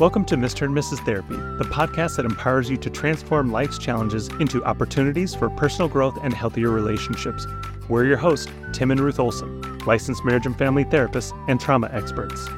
Welcome 0.00 0.24
to 0.24 0.36
Mr. 0.36 0.62
and 0.62 0.74
Mrs. 0.74 1.04
Therapy, 1.04 1.36
the 1.36 1.68
podcast 1.70 2.16
that 2.16 2.24
empowers 2.24 2.70
you 2.70 2.78
to 2.78 2.88
transform 2.88 3.52
life's 3.52 3.76
challenges 3.76 4.28
into 4.40 4.64
opportunities 4.64 5.34
for 5.34 5.50
personal 5.50 5.90
growth 5.90 6.16
and 6.22 6.32
healthier 6.32 6.70
relationships. 6.70 7.46
We're 7.86 8.06
your 8.06 8.16
hosts, 8.16 8.50
Tim 8.72 8.92
and 8.92 8.98
Ruth 8.98 9.20
Olson, 9.20 9.60
licensed 9.80 10.24
marriage 10.24 10.46
and 10.46 10.56
family 10.56 10.86
therapists 10.86 11.38
and 11.50 11.60
trauma 11.60 11.90
experts. 11.92 12.48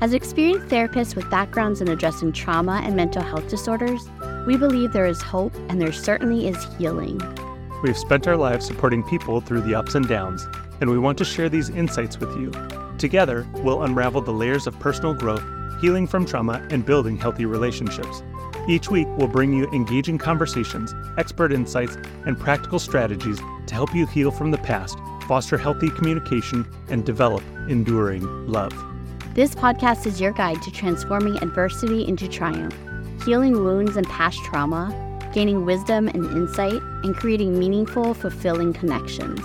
As 0.00 0.14
experienced 0.14 0.66
therapists 0.66 1.14
with 1.14 1.30
backgrounds 1.30 1.80
in 1.80 1.86
addressing 1.86 2.32
trauma 2.32 2.82
and 2.84 2.96
mental 2.96 3.22
health 3.22 3.48
disorders, 3.48 4.08
we 4.44 4.56
believe 4.56 4.92
there 4.92 5.06
is 5.06 5.22
hope 5.22 5.54
and 5.68 5.80
there 5.80 5.92
certainly 5.92 6.48
is 6.48 6.66
healing. 6.76 7.20
We've 7.84 7.96
spent 7.96 8.26
our 8.26 8.36
lives 8.36 8.66
supporting 8.66 9.04
people 9.04 9.40
through 9.40 9.60
the 9.60 9.76
ups 9.76 9.94
and 9.94 10.08
downs, 10.08 10.48
and 10.80 10.90
we 10.90 10.98
want 10.98 11.18
to 11.18 11.24
share 11.24 11.48
these 11.48 11.68
insights 11.68 12.18
with 12.18 12.36
you. 12.36 12.50
Together, 12.98 13.46
we'll 13.58 13.84
unravel 13.84 14.22
the 14.22 14.32
layers 14.32 14.66
of 14.66 14.76
personal 14.80 15.14
growth 15.14 15.44
healing 15.80 16.06
from 16.06 16.26
trauma, 16.26 16.66
and 16.70 16.84
building 16.84 17.16
healthy 17.16 17.46
relationships. 17.46 18.22
Each 18.68 18.90
week, 18.90 19.08
we'll 19.16 19.28
bring 19.28 19.52
you 19.52 19.68
engaging 19.72 20.18
conversations, 20.18 20.94
expert 21.16 21.52
insights, 21.52 21.96
and 22.26 22.38
practical 22.38 22.78
strategies 22.78 23.38
to 23.66 23.74
help 23.74 23.94
you 23.94 24.06
heal 24.06 24.30
from 24.30 24.50
the 24.50 24.58
past, 24.58 24.98
foster 25.26 25.56
healthy 25.56 25.90
communication, 25.90 26.66
and 26.88 27.04
develop 27.04 27.42
enduring 27.68 28.24
love. 28.46 28.72
This 29.34 29.54
podcast 29.54 30.06
is 30.06 30.20
your 30.20 30.32
guide 30.32 30.60
to 30.62 30.70
transforming 30.70 31.36
adversity 31.36 32.06
into 32.06 32.28
triumph, 32.28 32.76
healing 33.24 33.52
wounds 33.52 33.96
and 33.96 34.06
past 34.08 34.38
trauma, 34.44 35.06
gaining 35.32 35.64
wisdom 35.64 36.08
and 36.08 36.24
insight, 36.26 36.82
and 37.04 37.16
creating 37.16 37.58
meaningful, 37.58 38.12
fulfilling 38.12 38.72
connections. 38.72 39.40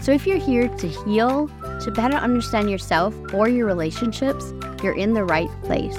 So 0.00 0.12
if 0.12 0.26
you're 0.26 0.38
here 0.38 0.68
to 0.68 0.88
heal, 0.88 1.48
to 1.80 1.90
better 1.92 2.16
understand 2.16 2.70
yourself 2.70 3.14
or 3.32 3.48
your 3.48 3.66
relationships, 3.66 4.52
you're 4.82 4.96
in 4.96 5.14
the 5.14 5.24
right 5.24 5.50
place. 5.62 5.96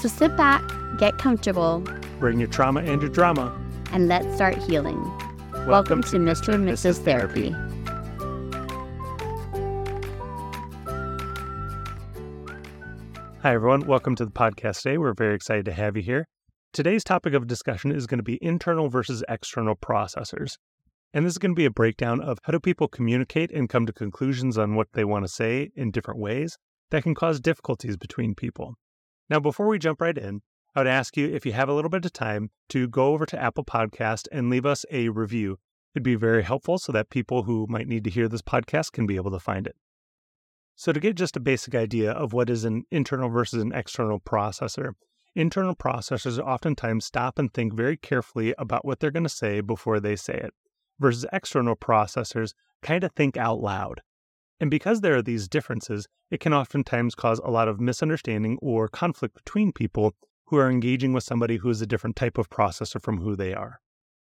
So 0.00 0.08
sit 0.08 0.36
back, 0.36 0.62
get 0.98 1.18
comfortable, 1.18 1.84
bring 2.18 2.38
your 2.38 2.48
trauma 2.48 2.80
and 2.80 3.00
your 3.00 3.10
drama, 3.10 3.56
and 3.92 4.08
let's 4.08 4.34
start 4.34 4.56
healing. 4.58 5.00
Welcome, 5.52 5.68
Welcome 5.68 6.02
to 6.02 6.16
Mr. 6.16 6.54
and 6.54 6.68
Mrs. 6.68 6.98
Therapy. 6.98 7.50
Hi, 13.42 13.54
everyone. 13.54 13.86
Welcome 13.86 14.16
to 14.16 14.24
the 14.24 14.30
podcast 14.30 14.82
today. 14.82 14.98
We're 14.98 15.14
very 15.14 15.34
excited 15.34 15.64
to 15.66 15.72
have 15.72 15.96
you 15.96 16.02
here. 16.02 16.26
Today's 16.72 17.04
topic 17.04 17.34
of 17.34 17.46
discussion 17.46 17.92
is 17.92 18.06
going 18.06 18.18
to 18.18 18.24
be 18.24 18.38
internal 18.40 18.88
versus 18.88 19.22
external 19.28 19.76
processors. 19.76 20.56
And 21.12 21.26
this 21.26 21.34
is 21.34 21.38
going 21.38 21.52
to 21.52 21.56
be 21.56 21.66
a 21.66 21.70
breakdown 21.70 22.20
of 22.20 22.38
how 22.44 22.52
do 22.52 22.60
people 22.60 22.88
communicate 22.88 23.52
and 23.52 23.68
come 23.68 23.84
to 23.86 23.92
conclusions 23.92 24.56
on 24.58 24.74
what 24.74 24.88
they 24.94 25.04
want 25.04 25.24
to 25.24 25.28
say 25.28 25.70
in 25.76 25.90
different 25.90 26.18
ways 26.18 26.56
that 26.92 27.02
can 27.02 27.14
cause 27.14 27.40
difficulties 27.40 27.96
between 27.96 28.34
people. 28.34 28.74
Now, 29.30 29.40
before 29.40 29.66
we 29.66 29.78
jump 29.78 30.02
right 30.02 30.16
in, 30.16 30.42
I 30.74 30.80
would 30.80 30.86
ask 30.86 31.16
you 31.16 31.26
if 31.26 31.46
you 31.46 31.52
have 31.52 31.70
a 31.70 31.72
little 31.72 31.88
bit 31.88 32.04
of 32.04 32.12
time 32.12 32.50
to 32.68 32.86
go 32.86 33.06
over 33.06 33.24
to 33.26 33.42
Apple 33.42 33.64
Podcast 33.64 34.28
and 34.30 34.50
leave 34.50 34.66
us 34.66 34.84
a 34.90 35.08
review. 35.08 35.58
It'd 35.94 36.04
be 36.04 36.16
very 36.16 36.42
helpful 36.42 36.78
so 36.78 36.92
that 36.92 37.08
people 37.08 37.44
who 37.44 37.66
might 37.68 37.88
need 37.88 38.04
to 38.04 38.10
hear 38.10 38.28
this 38.28 38.42
podcast 38.42 38.92
can 38.92 39.06
be 39.06 39.16
able 39.16 39.30
to 39.30 39.38
find 39.38 39.66
it. 39.66 39.74
So, 40.76 40.92
to 40.92 41.00
get 41.00 41.16
just 41.16 41.36
a 41.36 41.40
basic 41.40 41.74
idea 41.74 42.12
of 42.12 42.34
what 42.34 42.50
is 42.50 42.64
an 42.64 42.84
internal 42.90 43.30
versus 43.30 43.62
an 43.62 43.72
external 43.72 44.20
processor, 44.20 44.92
internal 45.34 45.74
processors 45.74 46.38
oftentimes 46.38 47.06
stop 47.06 47.38
and 47.38 47.52
think 47.52 47.72
very 47.72 47.96
carefully 47.96 48.54
about 48.58 48.84
what 48.84 49.00
they're 49.00 49.10
going 49.10 49.22
to 49.22 49.30
say 49.30 49.62
before 49.62 49.98
they 49.98 50.16
say 50.16 50.34
it, 50.34 50.52
versus 51.00 51.24
external 51.32 51.76
processors 51.76 52.52
kind 52.82 53.02
of 53.02 53.12
think 53.12 53.38
out 53.38 53.60
loud. 53.60 54.02
And 54.62 54.70
because 54.70 55.00
there 55.00 55.16
are 55.16 55.22
these 55.22 55.48
differences, 55.48 56.06
it 56.30 56.38
can 56.38 56.54
oftentimes 56.54 57.16
cause 57.16 57.40
a 57.40 57.50
lot 57.50 57.66
of 57.66 57.80
misunderstanding 57.80 58.58
or 58.62 58.86
conflict 58.86 59.34
between 59.34 59.72
people 59.72 60.14
who 60.46 60.56
are 60.56 60.70
engaging 60.70 61.12
with 61.12 61.24
somebody 61.24 61.56
who 61.56 61.68
is 61.68 61.82
a 61.82 61.86
different 61.86 62.14
type 62.14 62.38
of 62.38 62.48
processor 62.48 63.02
from 63.02 63.18
who 63.18 63.34
they 63.34 63.54
are. 63.54 63.80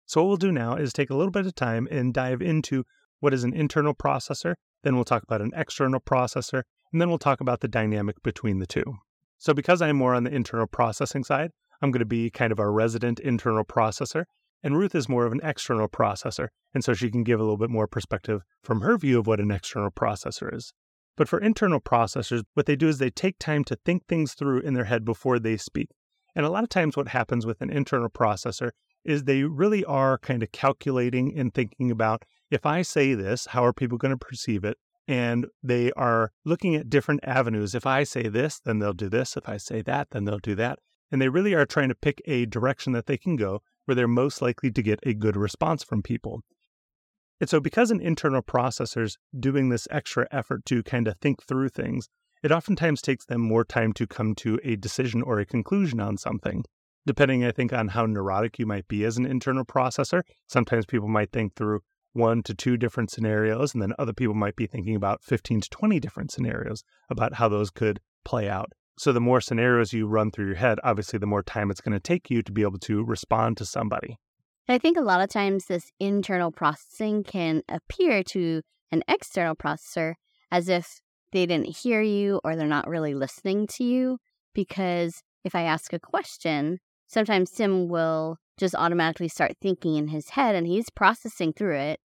So, 0.06 0.22
what 0.22 0.28
we'll 0.28 0.38
do 0.38 0.52
now 0.52 0.76
is 0.76 0.92
take 0.92 1.10
a 1.10 1.16
little 1.16 1.32
bit 1.32 1.46
of 1.46 1.56
time 1.56 1.88
and 1.90 2.14
dive 2.14 2.42
into 2.42 2.84
what 3.22 3.34
is 3.34 3.46
an 3.46 3.54
internal 3.54 3.94
processor, 3.96 4.56
then 4.84 4.96
we'll 4.96 5.06
talk 5.06 5.24
about 5.24 5.42
an 5.42 5.54
external 5.56 6.02
processor, 6.02 6.64
and 6.92 7.00
then 7.00 7.08
we'll 7.08 7.18
talk 7.18 7.40
about 7.40 7.62
the 7.62 7.70
dynamic 7.70 8.22
between 8.22 8.60
the 8.60 8.68
two. 8.68 8.98
So, 9.38 9.54
because 9.54 9.82
I'm 9.82 9.96
more 9.96 10.16
on 10.16 10.26
the 10.26 10.36
internal 10.36 10.68
processing 10.68 11.24
side, 11.24 11.52
I'm 11.82 11.92
going 11.92 12.00
to 12.00 12.06
be 12.06 12.30
kind 12.30 12.52
of 12.52 12.60
our 12.60 12.74
resident 12.74 13.22
internal 13.22 13.64
processor, 13.64 14.26
and 14.66 14.76
Ruth 14.76 14.96
is 14.96 15.08
more 15.08 15.28
of 15.28 15.32
an 15.32 15.42
external 15.44 15.88
processor, 15.88 16.48
and 16.74 16.84
so 16.84 16.96
she 16.96 17.12
can 17.12 17.24
give 17.24 17.40
a 17.40 17.44
little 17.44 17.56
bit 17.56 17.70
more 17.70 17.86
perspective 17.86 18.42
from 18.64 18.82
her 18.82 18.98
view 18.98 19.20
of 19.20 19.28
what 19.28 19.40
an 19.40 19.52
external 19.52 19.92
processor 19.92 20.52
is. 20.52 20.74
But 21.16 21.30
for 21.30 21.40
internal 21.40 21.80
processors, 21.80 22.42
what 22.56 22.66
they 22.66 22.76
do 22.76 22.88
is 22.88 22.98
they 22.98 23.12
take 23.12 23.38
time 23.38 23.64
to 23.66 23.78
think 23.86 24.08
things 24.08 24.34
through 24.34 24.62
in 24.62 24.74
their 24.74 24.86
head 24.86 25.06
before 25.06 25.38
they 25.38 25.56
speak. 25.56 25.90
And 26.36 26.48
a 26.48 26.50
lot 26.50 26.64
of 26.64 26.70
times, 26.70 26.98
what 26.98 27.10
happens 27.10 27.46
with 27.46 27.62
an 27.62 27.70
internal 27.70 28.10
processor 28.10 28.72
is 29.06 29.24
they 29.24 29.44
really 29.44 29.86
are 29.86 30.18
kind 30.18 30.42
of 30.42 30.52
calculating 30.52 31.38
and 31.38 31.54
thinking 31.54 31.92
about 31.92 32.24
if 32.50 32.66
I 32.66 32.82
say 32.82 33.14
this, 33.14 33.46
how 33.46 33.64
are 33.64 33.72
people 33.72 34.00
going 34.00 34.18
to 34.18 34.26
perceive 34.26 34.64
it? 34.64 34.78
And 35.08 35.46
they 35.62 35.92
are 35.92 36.32
looking 36.44 36.76
at 36.76 36.90
different 36.90 37.20
avenues. 37.24 37.76
If 37.76 37.86
I 37.86 38.04
say 38.04 38.30
this, 38.30 38.60
then 38.62 38.80
they'll 38.80 38.94
do 38.94 39.10
this. 39.10 39.38
If 39.38 39.48
I 39.48 39.58
say 39.58 39.84
that, 39.84 40.08
then 40.10 40.26
they'll 40.26 40.40
do 40.40 40.56
that. 40.56 40.80
And 41.12 41.22
they 41.22 41.30
really 41.30 41.54
are 41.54 41.68
trying 41.68 41.90
to 41.90 41.96
pick 41.96 42.20
a 42.26 42.48
direction 42.48 42.94
that 42.94 43.06
they 43.06 43.18
can 43.18 43.36
go 43.36 43.62
where 43.86 43.96
they're 43.96 44.08
most 44.08 44.42
likely 44.42 44.72
to 44.72 44.84
get 44.84 45.00
a 45.04 45.14
good 45.14 45.38
response 45.38 45.84
from 45.84 46.02
people. 46.02 46.42
And 47.40 47.50
so, 47.50 47.60
because 47.60 47.92
an 47.92 48.02
internal 48.02 48.42
processor's 48.42 49.18
doing 49.38 49.70
this 49.70 49.88
extra 49.92 50.28
effort 50.32 50.66
to 50.66 50.84
kind 50.84 51.08
of 51.08 51.18
think 51.20 51.44
through 51.44 51.70
things, 51.70 52.08
it 52.44 52.52
oftentimes 52.52 53.02
takes 53.02 53.26
them 53.26 53.42
more 53.42 53.66
time 53.66 53.92
to 53.94 54.08
come 54.08 54.36
to 54.36 54.60
a 54.64 54.76
decision 54.76 55.22
or 55.22 55.40
a 55.40 55.46
conclusion 55.46 56.00
on 56.00 56.18
something. 56.18 56.64
Depending, 57.06 57.44
I 57.44 57.52
think, 57.52 57.74
on 57.74 57.90
how 57.90 58.06
neurotic 58.06 58.58
you 58.58 58.66
might 58.66 58.88
be 58.88 59.04
as 59.04 59.18
an 59.18 59.26
internal 59.26 59.66
processor, 59.66 60.24
sometimes 60.48 60.86
people 60.86 61.08
might 61.08 61.32
think 61.32 61.56
through 61.56 61.82
one 62.14 62.42
to 62.44 62.54
two 62.54 62.78
different 62.78 63.12
scenarios, 63.12 63.74
and 63.74 63.82
then 63.82 63.94
other 64.00 64.14
people 64.14 64.34
might 64.34 64.56
be 64.56 64.66
thinking 64.66 64.96
about 64.96 65.24
15 65.24 65.62
to 65.62 65.70
20 65.70 66.00
different 66.00 66.32
scenarios 66.32 66.84
about 67.10 67.36
how 67.36 67.50
those 67.50 67.70
could 67.70 68.00
play 68.24 68.50
out. 68.50 68.72
So 68.98 69.12
the 69.12 69.20
more 69.20 69.42
scenarios 69.42 69.92
you 69.92 70.08
run 70.08 70.32
through 70.32 70.48
your 70.48 70.56
head, 70.56 70.80
obviously, 70.84 71.20
the 71.20 71.26
more 71.26 71.44
time 71.44 71.70
it's 71.70 71.82
going 71.82 71.94
to 71.94 72.00
take 72.00 72.30
you 72.30 72.42
to 72.42 72.52
be 72.52 72.62
able 72.62 72.80
to 72.80 73.04
respond 73.04 73.58
to 73.58 73.66
somebody. 73.66 74.18
I 74.68 74.78
think 74.78 74.98
a 74.98 75.02
lot 75.02 75.22
of 75.22 75.30
times 75.30 75.66
this 75.66 75.92
internal 76.00 76.52
processing 76.52 77.24
can 77.24 77.62
appear 77.70 78.24
to 78.24 78.62
an 78.92 79.04
external 79.08 79.56
processor 79.56 80.16
as 80.52 80.70
if 80.70 81.02
they 81.32 81.46
didn't 81.46 81.78
hear 81.78 82.02
you 82.02 82.40
or 82.44 82.56
they're 82.56 82.68
not 82.68 82.88
really 82.88 83.14
listening 83.14 83.68
to 83.68 83.84
you. 83.84 84.18
Because 84.54 85.22
if 85.44 85.54
I 85.54 85.64
ask 85.64 85.92
a 85.92 86.00
question, 86.00 86.80
sometimes 87.08 87.52
Tim 87.52 87.90
will 87.90 88.38
just 88.58 88.74
automatically 88.74 89.28
start 89.28 89.58
thinking 89.62 89.98
in 89.98 90.08
his 90.08 90.30
head 90.30 90.56
and 90.56 90.66
he's 90.66 90.90
processing 90.90 91.52
through 91.52 91.76
it. 91.76 92.00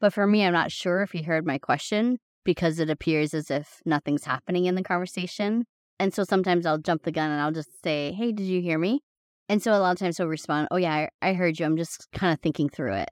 But 0.00 0.14
for 0.14 0.26
me, 0.26 0.44
I'm 0.44 0.54
not 0.54 0.72
sure 0.72 1.02
if 1.02 1.12
he 1.12 1.22
heard 1.22 1.46
my 1.46 1.58
question 1.58 2.18
because 2.42 2.78
it 2.78 2.88
appears 2.88 3.34
as 3.34 3.50
if 3.50 3.80
nothing's 3.84 4.24
happening 4.24 4.64
in 4.64 4.74
the 4.74 4.82
conversation. 4.82 5.66
And 6.00 6.14
so 6.14 6.24
sometimes 6.24 6.64
I'll 6.64 6.78
jump 6.78 7.02
the 7.02 7.12
gun 7.12 7.30
and 7.30 7.42
I'll 7.42 7.52
just 7.52 7.82
say, 7.84 8.12
Hey, 8.12 8.32
did 8.32 8.46
you 8.46 8.62
hear 8.62 8.78
me? 8.78 9.02
And 9.50 9.62
so 9.62 9.72
a 9.72 9.78
lot 9.78 9.92
of 9.92 9.98
times 9.98 10.16
he'll 10.16 10.28
respond, 10.28 10.66
Oh, 10.70 10.76
yeah, 10.76 10.94
I, 11.22 11.30
I 11.30 11.32
heard 11.34 11.60
you. 11.60 11.66
I'm 11.66 11.76
just 11.76 12.08
kind 12.12 12.32
of 12.32 12.40
thinking 12.40 12.70
through 12.70 12.94
it. 12.94 13.10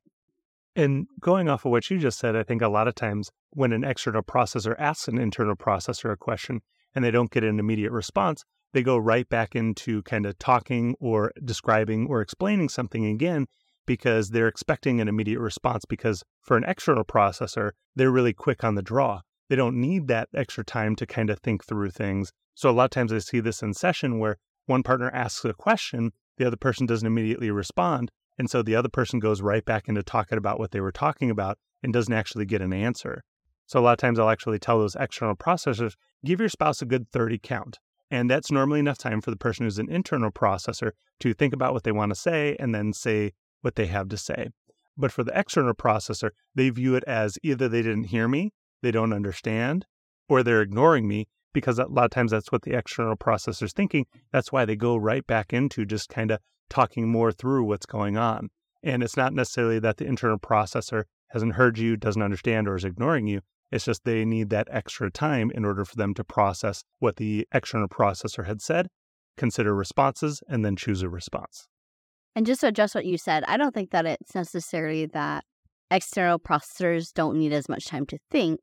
And 0.75 1.07
going 1.21 1.51
off 1.51 1.67
of 1.67 1.71
what 1.71 1.91
you 1.91 1.99
just 1.99 2.19
said, 2.19 2.35
I 2.35 2.45
think 2.45 2.63
a 2.63 2.69
lot 2.69 2.89
of 2.89 2.95
times 2.95 3.31
when 3.51 3.73
an 3.73 3.85
external 3.85 4.23
processor 4.23 4.75
asks 4.79 5.07
an 5.07 5.19
internal 5.19 5.55
processor 5.55 6.11
a 6.11 6.17
question 6.17 6.61
and 6.95 7.05
they 7.05 7.11
don't 7.11 7.31
get 7.31 7.45
an 7.45 7.59
immediate 7.59 7.93
response, 7.93 8.43
they 8.73 8.83
go 8.83 8.97
right 8.97 9.29
back 9.29 9.55
into 9.55 10.03
kind 10.05 10.25
of 10.25 10.39
talking 10.39 10.95
or 10.99 11.33
describing 11.45 12.07
or 12.07 12.23
explaining 12.23 12.71
something 12.71 13.05
again 13.05 13.47
because 13.87 14.31
they're 14.31 14.49
expecting 14.49 14.99
an 14.99 15.09
immediate 15.09 15.41
response. 15.41 15.85
Because 15.85 16.23
for 16.41 16.57
an 16.57 16.65
external 16.65 17.05
processor, 17.05 17.73
they're 17.97 18.11
really 18.11 18.33
quick 18.33 18.65
on 18.65 18.77
the 18.77 18.83
draw. 18.83 19.21
They 19.49 19.57
don't 19.57 19.81
need 19.81 20.09
that 20.09 20.29
extra 20.35 20.65
time 20.65 20.95
to 20.97 21.07
kind 21.07 21.31
of 21.31 21.41
think 21.41 21.65
through 21.65 21.91
things. 21.91 22.33
So 22.55 22.71
a 22.71 22.73
lot 22.73 22.85
of 22.85 22.91
times 22.91 23.13
I 23.13 23.19
see 23.19 23.41
this 23.41 23.63
in 23.63 23.75
session 23.75 24.19
where 24.19 24.37
one 24.67 24.83
partner 24.83 25.11
asks 25.13 25.45
a 25.45 25.55
question, 25.55 26.13
the 26.37 26.47
other 26.47 26.57
person 26.57 26.87
doesn't 26.87 27.07
immediately 27.07 27.51
respond. 27.51 28.11
And 28.39 28.49
so 28.49 28.63
the 28.63 28.77
other 28.77 28.89
person 28.89 29.19
goes 29.19 29.43
right 29.43 29.65
back 29.65 29.89
into 29.89 30.03
talking 30.03 30.39
about 30.39 30.59
what 30.59 30.71
they 30.71 30.81
were 30.81 30.93
talking 30.93 31.31
about 31.31 31.59
and 31.83 31.93
doesn't 31.93 32.13
actually 32.13 32.47
get 32.47 32.63
an 32.63 32.73
answer. 32.73 33.25
So 33.67 33.81
a 33.81 33.83
lot 33.83 33.93
of 33.93 33.99
times 33.99 34.19
I'll 34.19 34.31
actually 34.31 34.59
tell 34.59 34.79
those 34.79 34.97
external 34.97 35.37
processors, 35.37 35.95
give 36.25 36.41
your 36.41 36.49
spouse 36.49 36.81
a 36.81 36.87
good 36.87 37.09
30 37.11 37.39
count. 37.39 37.79
And 38.11 38.31
that's 38.31 38.51
normally 38.51 38.81
enough 38.81 38.99
time 38.99 39.21
for 39.21 39.31
the 39.31 39.37
person 39.37 39.67
who's 39.67 39.79
an 39.79 39.91
internal 39.91 40.31
processor 40.31 40.93
to 41.21 41.35
think 41.35 41.53
about 41.53 41.75
what 41.75 41.85
they 41.85 41.93
want 41.93 42.11
to 42.11 42.15
say 42.15 42.57
and 42.59 42.75
then 42.75 42.93
say 42.93 43.33
what 43.61 43.75
they 43.75 43.87
have 43.87 44.09
to 44.09 44.17
say. 44.17 44.49
But 44.97 45.13
for 45.13 45.23
the 45.23 45.39
external 45.39 45.75
processor, 45.75 46.31
they 46.55 46.71
view 46.71 46.95
it 46.95 47.05
as 47.07 47.39
either 47.43 47.69
they 47.69 47.83
didn't 47.83 48.05
hear 48.05 48.27
me, 48.27 48.53
they 48.83 48.91
don't 48.91 49.13
understand, 49.13 49.87
or 50.29 50.43
they're 50.43 50.63
ignoring 50.63 51.09
me 51.09 51.27
because 51.53 51.79
a 51.79 51.87
lot 51.87 52.05
of 52.05 52.11
times 52.11 52.31
that's 52.31 52.53
what 52.53 52.63
the 52.63 52.77
external 52.77 53.17
processor's 53.17 53.73
thinking. 53.73 54.07
That's 54.33 54.53
why 54.53 54.65
they 54.65 54.77
go 54.77 54.97
right 54.97 55.27
back 55.27 55.53
into 55.53 55.85
just 55.85 56.09
kind 56.09 56.31
of 56.31 56.41
talking 56.71 57.09
more 57.09 57.33
through 57.33 57.65
what's 57.65 57.87
going 57.87 58.17
on. 58.17 58.51
And 58.83 59.03
it's 59.03 59.17
not 59.17 59.33
necessarily 59.33 59.79
that 59.81 59.97
the 59.97 60.07
internal 60.07 60.39
processor 60.39 61.05
hasn't 61.29 61.55
heard 61.55 61.79
you, 61.79 61.97
doesn't 61.97 62.23
understand, 62.23 62.69
or 62.69 62.77
is 62.77 62.85
ignoring 62.85 63.27
you. 63.27 63.41
It's 63.71 63.85
just 63.85 64.05
they 64.05 64.25
need 64.25 64.51
that 64.51 64.69
extra 64.71 65.11
time 65.11 65.51
in 65.55 65.65
order 65.65 65.85
for 65.85 65.97
them 65.97 66.15
to 66.15 66.25
process 66.25 66.85
what 67.01 67.17
the 67.17 67.47
external 67.53 67.89
processor 67.89 68.47
had 68.47 68.63
said. 68.63 68.89
consider 69.39 69.75
responses, 69.75 70.43
and 70.49 70.65
then 70.65 70.77
choose 70.77 71.01
a 71.01 71.09
response. 71.09 71.67
And 72.35 72.45
just 72.45 72.61
to 72.61 72.67
address 72.67 72.95
what 72.95 73.07
you 73.07 73.17
said, 73.17 73.45
I 73.49 73.57
don't 73.57 73.73
think 73.73 73.91
that 73.91 74.05
it's 74.05 74.35
necessarily 74.35 75.07
that 75.07 75.45
external 75.91 76.39
processors 76.39 77.13
don't 77.15 77.39
need 77.39 77.53
as 77.53 77.69
much 77.69 77.87
time 77.87 78.05
to 78.07 78.19
think. 78.31 78.61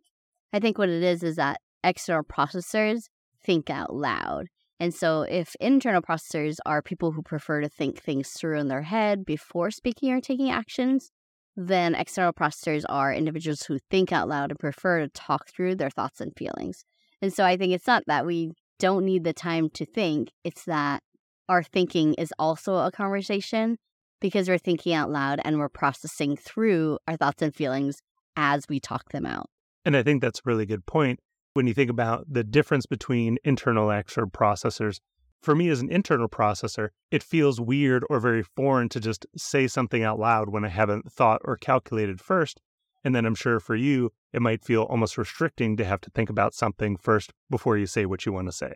I 0.55 0.59
think 0.59 0.77
what 0.77 0.87
it 0.87 1.03
is 1.03 1.21
is 1.21 1.35
that 1.35 1.59
external 1.83 2.23
processors 2.23 3.09
think 3.43 3.69
out 3.69 3.93
loud. 3.93 4.47
And 4.79 4.93
so, 4.93 5.23
if 5.23 5.53
internal 5.59 6.01
processors 6.01 6.59
are 6.65 6.81
people 6.81 7.11
who 7.11 7.21
prefer 7.21 7.59
to 7.59 7.67
think 7.67 8.01
things 8.01 8.29
through 8.29 8.59
in 8.59 8.69
their 8.69 8.83
head 8.83 9.25
before 9.25 9.69
speaking 9.69 10.13
or 10.13 10.21
taking 10.21 10.49
actions, 10.49 11.11
then 11.57 11.93
external 11.93 12.31
processors 12.31 12.85
are 12.87 13.13
individuals 13.13 13.63
who 13.63 13.79
think 13.91 14.13
out 14.13 14.29
loud 14.29 14.49
and 14.49 14.57
prefer 14.57 15.01
to 15.01 15.09
talk 15.09 15.49
through 15.49 15.75
their 15.75 15.89
thoughts 15.89 16.21
and 16.21 16.31
feelings. 16.37 16.85
And 17.21 17.33
so, 17.33 17.43
I 17.43 17.57
think 17.57 17.73
it's 17.73 17.87
not 17.87 18.03
that 18.07 18.25
we 18.25 18.53
don't 18.79 19.03
need 19.03 19.25
the 19.25 19.33
time 19.33 19.69
to 19.71 19.85
think, 19.85 20.29
it's 20.45 20.63
that 20.63 21.03
our 21.49 21.63
thinking 21.63 22.13
is 22.13 22.33
also 22.39 22.77
a 22.77 22.93
conversation 22.93 23.77
because 24.21 24.47
we're 24.47 24.57
thinking 24.57 24.93
out 24.93 25.11
loud 25.11 25.41
and 25.43 25.59
we're 25.59 25.67
processing 25.67 26.37
through 26.37 26.97
our 27.09 27.17
thoughts 27.17 27.41
and 27.41 27.53
feelings 27.53 27.99
as 28.37 28.69
we 28.69 28.79
talk 28.79 29.09
them 29.09 29.25
out. 29.25 29.49
And 29.85 29.95
I 29.95 30.03
think 30.03 30.21
that's 30.21 30.39
a 30.39 30.43
really 30.45 30.65
good 30.65 30.85
point 30.85 31.19
when 31.53 31.67
you 31.67 31.73
think 31.73 31.91
about 31.91 32.25
the 32.27 32.43
difference 32.43 32.85
between 32.85 33.37
internal 33.43 33.91
external 33.91 34.29
processors. 34.29 34.99
For 35.41 35.55
me, 35.55 35.69
as 35.69 35.79
an 35.79 35.91
internal 35.91 36.27
processor, 36.27 36.89
it 37.11 37.21
feels 37.21 37.61
weird 37.61 38.03
or 38.09 38.19
very 38.19 38.41
foreign 38.41 38.89
to 38.89 38.99
just 38.99 39.27
say 39.37 39.67
something 39.67 40.03
out 40.03 40.19
loud 40.19 40.49
when 40.49 40.65
I 40.65 40.69
haven't 40.69 41.11
thought 41.11 41.41
or 41.45 41.55
calculated 41.55 42.19
first. 42.19 42.59
And 43.03 43.13
then 43.13 43.27
I'm 43.27 43.35
sure 43.35 43.59
for 43.59 43.75
you, 43.75 44.11
it 44.33 44.41
might 44.41 44.65
feel 44.65 44.81
almost 44.83 45.19
restricting 45.19 45.77
to 45.77 45.85
have 45.85 46.01
to 46.01 46.09
think 46.09 46.31
about 46.31 46.55
something 46.55 46.97
first 46.97 47.31
before 47.51 47.77
you 47.77 47.85
say 47.85 48.07
what 48.07 48.25
you 48.25 48.33
want 48.33 48.47
to 48.47 48.51
say. 48.51 48.73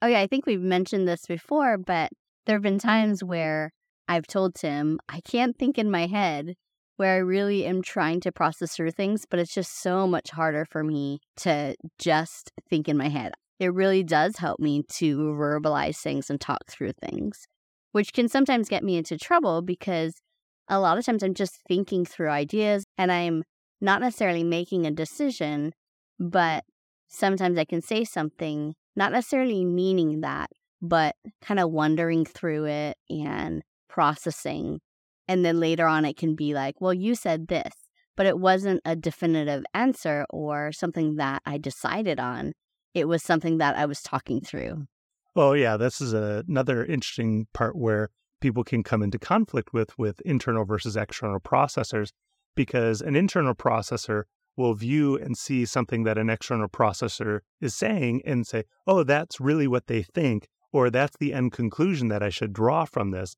Oh, 0.00 0.06
yeah, 0.06 0.20
I 0.20 0.28
think 0.28 0.46
we've 0.46 0.60
mentioned 0.60 1.08
this 1.08 1.26
before, 1.26 1.76
but 1.76 2.12
there 2.44 2.54
have 2.54 2.62
been 2.62 2.78
times 2.78 3.24
where 3.24 3.72
I've 4.06 4.28
told 4.28 4.54
Tim, 4.54 5.00
I 5.08 5.20
can't 5.20 5.58
think 5.58 5.76
in 5.76 5.90
my 5.90 6.06
head 6.06 6.54
where 6.96 7.14
I 7.14 7.18
really 7.18 7.66
am 7.66 7.82
trying 7.82 8.20
to 8.20 8.32
process 8.32 8.74
through 8.74 8.92
things, 8.92 9.24
but 9.28 9.38
it's 9.38 9.54
just 9.54 9.80
so 9.82 10.06
much 10.06 10.30
harder 10.30 10.66
for 10.70 10.82
me 10.82 11.20
to 11.38 11.74
just 11.98 12.50
think 12.68 12.88
in 12.88 12.96
my 12.96 13.08
head. 13.08 13.32
It 13.58 13.72
really 13.72 14.02
does 14.02 14.36
help 14.36 14.60
me 14.60 14.82
to 14.94 15.18
verbalize 15.18 15.98
things 15.98 16.28
and 16.30 16.40
talk 16.40 16.66
through 16.68 16.92
things, 16.92 17.46
which 17.92 18.12
can 18.12 18.28
sometimes 18.28 18.68
get 18.68 18.84
me 18.84 18.96
into 18.96 19.16
trouble 19.16 19.62
because 19.62 20.14
a 20.68 20.80
lot 20.80 20.98
of 20.98 21.04
times 21.04 21.22
I'm 21.22 21.34
just 21.34 21.60
thinking 21.68 22.04
through 22.04 22.28
ideas 22.28 22.84
and 22.98 23.12
I'm 23.12 23.44
not 23.80 24.00
necessarily 24.00 24.44
making 24.44 24.86
a 24.86 24.90
decision, 24.90 25.72
but 26.18 26.64
sometimes 27.08 27.58
I 27.58 27.64
can 27.64 27.82
say 27.82 28.04
something, 28.04 28.74
not 28.94 29.12
necessarily 29.12 29.64
meaning 29.64 30.20
that, 30.22 30.50
but 30.82 31.14
kind 31.42 31.60
of 31.60 31.70
wondering 31.70 32.24
through 32.24 32.66
it 32.66 32.96
and 33.08 33.62
processing 33.88 34.80
and 35.28 35.44
then 35.44 35.60
later 35.60 35.86
on, 35.86 36.04
it 36.04 36.16
can 36.16 36.34
be 36.34 36.54
like, 36.54 36.80
well, 36.80 36.94
you 36.94 37.14
said 37.14 37.48
this, 37.48 37.72
but 38.16 38.26
it 38.26 38.38
wasn't 38.38 38.80
a 38.84 38.96
definitive 38.96 39.64
answer 39.74 40.26
or 40.30 40.72
something 40.72 41.16
that 41.16 41.42
I 41.44 41.58
decided 41.58 42.20
on. 42.20 42.52
It 42.94 43.08
was 43.08 43.22
something 43.22 43.58
that 43.58 43.76
I 43.76 43.86
was 43.86 44.02
talking 44.02 44.40
through. 44.40 44.86
Well, 45.34 45.54
yeah, 45.54 45.76
this 45.76 46.00
is 46.00 46.14
a, 46.14 46.44
another 46.48 46.84
interesting 46.84 47.46
part 47.52 47.76
where 47.76 48.08
people 48.40 48.64
can 48.64 48.82
come 48.82 49.02
into 49.02 49.18
conflict 49.18 49.72
with 49.72 49.98
with 49.98 50.20
internal 50.22 50.64
versus 50.64 50.96
external 50.96 51.40
processors 51.40 52.10
because 52.54 53.02
an 53.02 53.16
internal 53.16 53.54
processor 53.54 54.22
will 54.56 54.74
view 54.74 55.16
and 55.18 55.36
see 55.36 55.66
something 55.66 56.04
that 56.04 56.16
an 56.16 56.30
external 56.30 56.68
processor 56.68 57.40
is 57.60 57.74
saying 57.74 58.22
and 58.24 58.46
say, 58.46 58.64
"Oh, 58.86 59.02
that's 59.02 59.40
really 59.40 59.66
what 59.66 59.86
they 59.86 60.02
think," 60.02 60.48
or 60.72 60.88
"That's 60.88 61.16
the 61.18 61.34
end 61.34 61.52
conclusion 61.52 62.08
that 62.08 62.22
I 62.22 62.30
should 62.30 62.54
draw 62.54 62.86
from 62.86 63.10
this." 63.10 63.36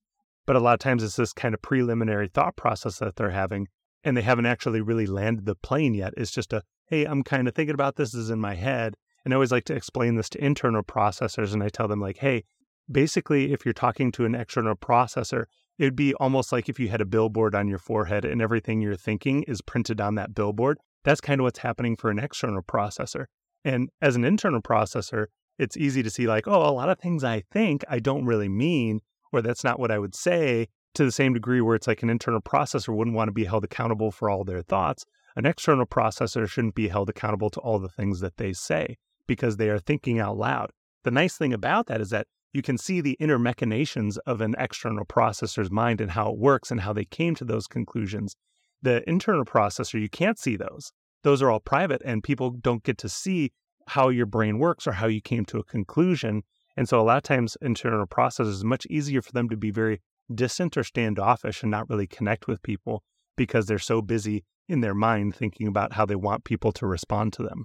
But 0.49 0.57
a 0.57 0.61
lot 0.61 0.73
of 0.73 0.79
times 0.79 1.03
it's 1.03 1.17
this 1.17 1.35
kind 1.35 1.53
of 1.53 1.61
preliminary 1.61 2.27
thought 2.27 2.57
process 2.57 3.01
that 3.01 3.17
they're 3.17 3.29
having, 3.29 3.69
and 4.03 4.17
they 4.17 4.23
haven't 4.23 4.47
actually 4.47 4.81
really 4.81 5.05
landed 5.05 5.45
the 5.45 5.55
plane 5.55 5.93
yet. 5.93 6.15
It's 6.17 6.31
just 6.31 6.55
a, 6.55 6.63
hey, 6.87 7.05
I'm 7.05 7.23
kind 7.23 7.47
of 7.47 7.55
thinking 7.55 7.75
about 7.75 7.97
this, 7.97 8.13
this 8.13 8.23
is 8.23 8.31
in 8.31 8.41
my 8.41 8.55
head. 8.55 8.95
And 9.23 9.35
I 9.35 9.37
always 9.37 9.53
like 9.53 9.65
to 9.65 9.75
explain 9.75 10.15
this 10.15 10.31
to 10.31 10.43
internal 10.43 10.83
processors, 10.83 11.53
and 11.53 11.63
I 11.63 11.69
tell 11.69 11.87
them, 11.87 12.01
like, 12.01 12.17
hey, 12.17 12.45
basically, 12.91 13.53
if 13.53 13.67
you're 13.67 13.75
talking 13.75 14.11
to 14.13 14.25
an 14.25 14.35
external 14.35 14.75
processor, 14.75 15.45
it 15.77 15.85
would 15.85 15.95
be 15.95 16.15
almost 16.15 16.51
like 16.51 16.71
if 16.71 16.81
you 16.81 16.89
had 16.89 17.03
a 17.03 17.05
billboard 17.05 17.55
on 17.55 17.69
your 17.69 17.79
forehead 17.79 18.25
and 18.25 18.41
everything 18.41 18.81
you're 18.81 18.97
thinking 18.97 19.43
is 19.43 19.61
printed 19.61 20.01
on 20.01 20.15
that 20.15 20.35
billboard. 20.35 20.79
That's 21.05 21.21
kind 21.21 21.43
of 21.43 21.45
what's 21.45 21.59
happening 21.59 21.95
for 21.95 22.11
an 22.11 22.19
external 22.19 22.63
processor. 22.63 23.27
And 23.67 23.91
as 24.01 24.17
an 24.17 24.25
internal 24.25 24.63
processor, 24.63 25.27
it's 25.59 25.77
easy 25.77 26.03
to 26.03 26.09
see, 26.09 26.27
like, 26.27 26.49
oh, 26.49 26.67
a 26.67 26.73
lot 26.73 26.89
of 26.89 26.99
things 26.99 27.23
I 27.23 27.43
think 27.53 27.85
I 27.87 27.99
don't 27.99 28.25
really 28.25 28.49
mean 28.49 29.01
or 29.33 29.43
that's 29.43 29.65
not 29.65 29.79
what 29.79 29.91
I 29.91 29.99
would 29.99 30.15
say 30.15 30.69
to 30.95 31.05
the 31.05 31.13
same 31.13 31.35
degree 31.35 31.61
where 31.61 31.77
it's 31.77 31.87
like 31.87 32.03
an 32.03 32.11
internal 32.11 32.41
processor 32.41 32.95
wouldn't 32.95 33.17
want 33.17 33.29
to 33.29 33.33
be 33.33 33.45
held 33.45 33.65
accountable 33.65 34.11
for 34.11 34.31
all 34.31 34.45
their 34.45 34.63
thoughts. 34.63 35.05
An 35.37 35.47
external 35.47 35.87
processor 35.87 36.49
shouldn't 36.49 36.75
be 36.75 36.89
held 36.89 37.09
accountable 37.09 37.51
to 37.51 37.61
all 37.61 37.79
the 37.79 37.89
things 37.89 38.21
that 38.21 38.37
they 38.37 38.53
say 38.53 38.97
because 39.27 39.57
they 39.57 39.69
are 39.69 39.79
thinking 39.79 40.19
out 40.19 40.37
loud. 40.37 40.71
The 41.05 41.11
nice 41.11 41.37
thing 41.37 41.53
about 41.53 41.87
that 41.87 42.01
is 42.01 42.11
that 42.11 42.27
you 42.53 42.63
can 42.63 42.79
see 42.79 43.01
the 43.01 43.17
inner 43.21 43.39
machinations 43.39 44.17
of 44.19 44.41
an 44.41 44.55
external 44.59 45.05
processor's 45.05 45.71
mind 45.71 46.01
and 46.01 46.11
how 46.11 46.31
it 46.31 46.39
works 46.39 46.71
and 46.71 46.81
how 46.81 46.93
they 46.93 47.05
came 47.05 47.35
to 47.37 47.45
those 47.45 47.67
conclusions. 47.67 48.35
The 48.83 49.09
internal 49.09 49.45
processor, 49.45 50.01
you 50.01 50.09
can't 50.09 50.39
see 50.39 50.57
those. 50.57 50.93
Those 51.23 51.43
are 51.43 51.51
all 51.51 51.61
private, 51.61 52.01
and 52.05 52.23
people 52.23 52.51
don't 52.51 52.83
get 52.83 52.97
to 52.99 53.09
see 53.09 53.53
how 53.89 54.09
your 54.09 54.27
brain 54.27 54.59
works 54.59 54.87
or 54.87 54.93
how 54.93 55.07
you 55.07 55.21
came 55.21 55.45
to 55.47 55.59
a 55.59 55.65
conclusion 55.65 56.43
and 56.79 56.89
so 56.89 57.01
a 57.01 57.03
lot 57.03 57.17
of 57.17 57.25
times 57.25 57.57
internal 57.61 58.07
processes 58.07 58.63
much 58.63 58.87
easier 58.87 59.21
for 59.21 59.33
them 59.33 59.49
to 59.49 59.57
be 59.57 59.73
very 59.73 60.01
distant 60.33 60.77
or 60.77 60.85
standoffish 60.85 61.63
and 61.63 61.73
not 61.73 61.91
really 61.91 62.07
connect 62.07 62.47
with 62.47 62.63
people 62.63 63.03
because 63.37 63.67
they're 63.67 63.81
so 63.81 64.01
busy 64.01 64.45
in 64.69 64.81
their 64.81 64.95
mind 64.95 65.35
thinking 65.35 65.67
about 65.67 65.95
how 65.95 66.07
they 66.07 66.15
want 66.15 66.45
people 66.45 66.71
to 66.71 66.87
respond 66.87 67.33
to 67.33 67.43
them. 67.43 67.65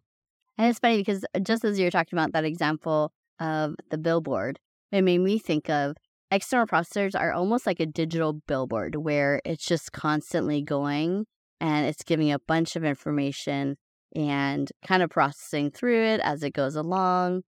And 0.57 0.67
it's 0.67 0.79
funny 0.79 0.97
because 0.97 1.23
uh, 1.35 1.39
just 1.41 1.63
as 1.63 1.77
you're 1.77 1.91
talking 1.91 2.17
about 2.17 2.33
that 2.33 2.43
example 2.43 3.13
of 3.39 3.75
the 3.91 3.99
billboard, 3.99 4.57
it 4.91 5.03
made 5.03 5.19
me 5.19 5.37
think 5.37 5.69
of 5.69 5.95
external 6.31 6.65
processors 6.65 7.13
are 7.15 7.33
almost 7.33 7.67
like 7.67 7.79
a 7.79 7.85
digital 7.85 8.41
billboard 8.47 8.95
where 8.95 9.41
it's 9.45 9.63
just 9.63 9.91
constantly 9.91 10.63
going 10.63 11.27
and 11.61 11.85
it's 11.85 12.03
giving 12.03 12.31
a 12.31 12.39
bunch 12.39 12.75
of 12.75 12.83
information 12.83 13.77
and 14.15 14.71
kind 14.87 15.03
of 15.03 15.11
processing 15.11 15.69
through 15.69 16.03
it 16.03 16.19
as 16.21 16.41
it 16.41 16.53
goes 16.53 16.75
along 16.75 17.43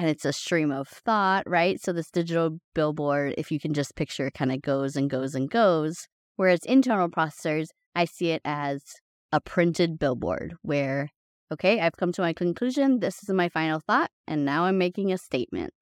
and 0.00 0.08
it's 0.08 0.24
a 0.24 0.32
stream 0.32 0.72
of 0.72 0.88
thought, 0.88 1.42
right? 1.46 1.78
So 1.78 1.92
this 1.92 2.10
digital 2.10 2.58
billboard, 2.74 3.34
if 3.36 3.52
you 3.52 3.60
can 3.60 3.74
just 3.74 3.94
picture, 3.96 4.30
kind 4.30 4.50
of 4.50 4.62
goes 4.62 4.96
and 4.96 5.10
goes 5.10 5.34
and 5.34 5.50
goes. 5.50 6.08
Whereas 6.36 6.64
internal 6.64 7.10
processors, 7.10 7.66
I 7.94 8.06
see 8.06 8.30
it 8.30 8.40
as 8.42 8.82
a 9.30 9.42
printed 9.42 9.98
billboard 9.98 10.54
where, 10.62 11.10
okay, 11.52 11.80
I've 11.80 11.98
come 11.98 12.12
to 12.12 12.22
my 12.22 12.32
conclusion. 12.32 13.00
This 13.00 13.22
is 13.22 13.28
my 13.28 13.50
final 13.50 13.78
thought, 13.78 14.10
and 14.26 14.46
now 14.46 14.64
I'm 14.64 14.78
making 14.78 15.12
a 15.12 15.18
statement. 15.18 15.74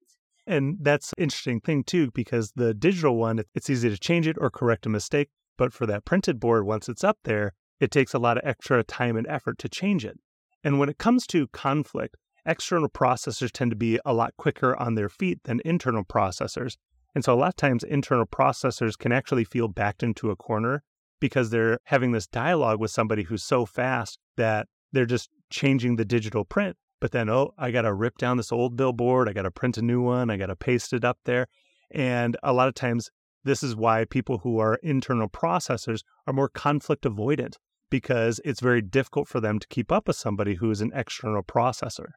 And 0.45 0.75
that's 0.81 1.13
an 1.17 1.23
interesting 1.23 1.61
thing 1.61 1.85
too, 1.85 2.11
because 2.11 2.51
the 2.57 2.73
digital 2.73 3.15
one, 3.15 3.41
it's 3.55 3.69
easy 3.69 3.89
to 3.89 3.97
change 3.97 4.27
it 4.27 4.35
or 4.41 4.49
correct 4.49 4.85
a 4.85 4.89
mistake. 4.89 5.29
But 5.57 5.71
for 5.71 5.85
that 5.85 6.03
printed 6.03 6.41
board, 6.41 6.65
once 6.65 6.89
it's 6.89 7.05
up 7.05 7.19
there, 7.23 7.53
it 7.79 7.89
takes 7.89 8.13
a 8.13 8.19
lot 8.19 8.37
of 8.37 8.43
extra 8.45 8.83
time 8.83 9.15
and 9.15 9.27
effort 9.27 9.59
to 9.59 9.69
change 9.69 10.03
it. 10.03 10.17
And 10.61 10.77
when 10.77 10.89
it 10.89 10.97
comes 10.97 11.25
to 11.27 11.47
conflict, 11.47 12.17
external 12.49 12.89
processors 12.89 13.51
tend 13.51 13.71
to 13.71 13.77
be 13.77 13.99
a 14.03 14.13
lot 14.13 14.35
quicker 14.37 14.75
on 14.77 14.95
their 14.95 15.09
feet 15.09 15.39
than 15.43 15.61
internal 15.63 16.03
processors. 16.03 16.75
And 17.13 17.23
so 17.23 17.33
a 17.33 17.35
lot 17.35 17.49
of 17.49 17.55
times 17.55 17.83
internal 17.83 18.25
processors 18.25 18.97
can 18.97 19.11
actually 19.11 19.43
feel 19.43 19.67
backed 19.67 20.03
into 20.03 20.31
a 20.31 20.35
corner 20.35 20.83
because 21.19 21.49
they're 21.49 21.79
having 21.83 22.11
this 22.11 22.27
dialogue 22.27 22.79
with 22.79 22.91
somebody 22.91 23.23
who's 23.23 23.43
so 23.43 23.65
fast 23.65 24.19
that 24.37 24.67
they're 24.91 25.05
just 25.05 25.29
changing 25.49 25.95
the 25.95 26.05
digital 26.05 26.43
print. 26.43 26.75
But 26.99 27.11
then, 27.11 27.29
oh, 27.29 27.51
I 27.57 27.71
got 27.71 27.83
to 27.83 27.93
rip 27.93 28.17
down 28.17 28.37
this 28.37 28.51
old 28.51 28.75
billboard. 28.75 29.29
I 29.29 29.33
got 29.33 29.43
to 29.43 29.51
print 29.51 29.77
a 29.77 29.81
new 29.81 30.01
one. 30.01 30.29
I 30.29 30.37
got 30.37 30.47
to 30.47 30.55
paste 30.55 30.91
it 30.91 31.05
up 31.05 31.17
there. 31.25 31.47
And 31.91 32.35
a 32.43 32.53
lot 32.53 32.67
of 32.67 32.73
times, 32.73 33.09
this 33.43 33.63
is 33.63 33.75
why 33.75 34.05
people 34.05 34.39
who 34.39 34.59
are 34.59 34.75
internal 34.83 35.29
processors 35.29 36.01
are 36.27 36.33
more 36.33 36.49
conflict 36.49 37.03
avoidant 37.03 37.55
because 37.89 38.39
it's 38.43 38.59
very 38.59 38.81
difficult 38.81 39.27
for 39.27 39.39
them 39.39 39.59
to 39.59 39.67
keep 39.67 39.91
up 39.91 40.07
with 40.07 40.15
somebody 40.15 40.55
who 40.55 40.69
is 40.69 40.81
an 40.81 40.91
external 40.93 41.41
processor. 41.41 42.09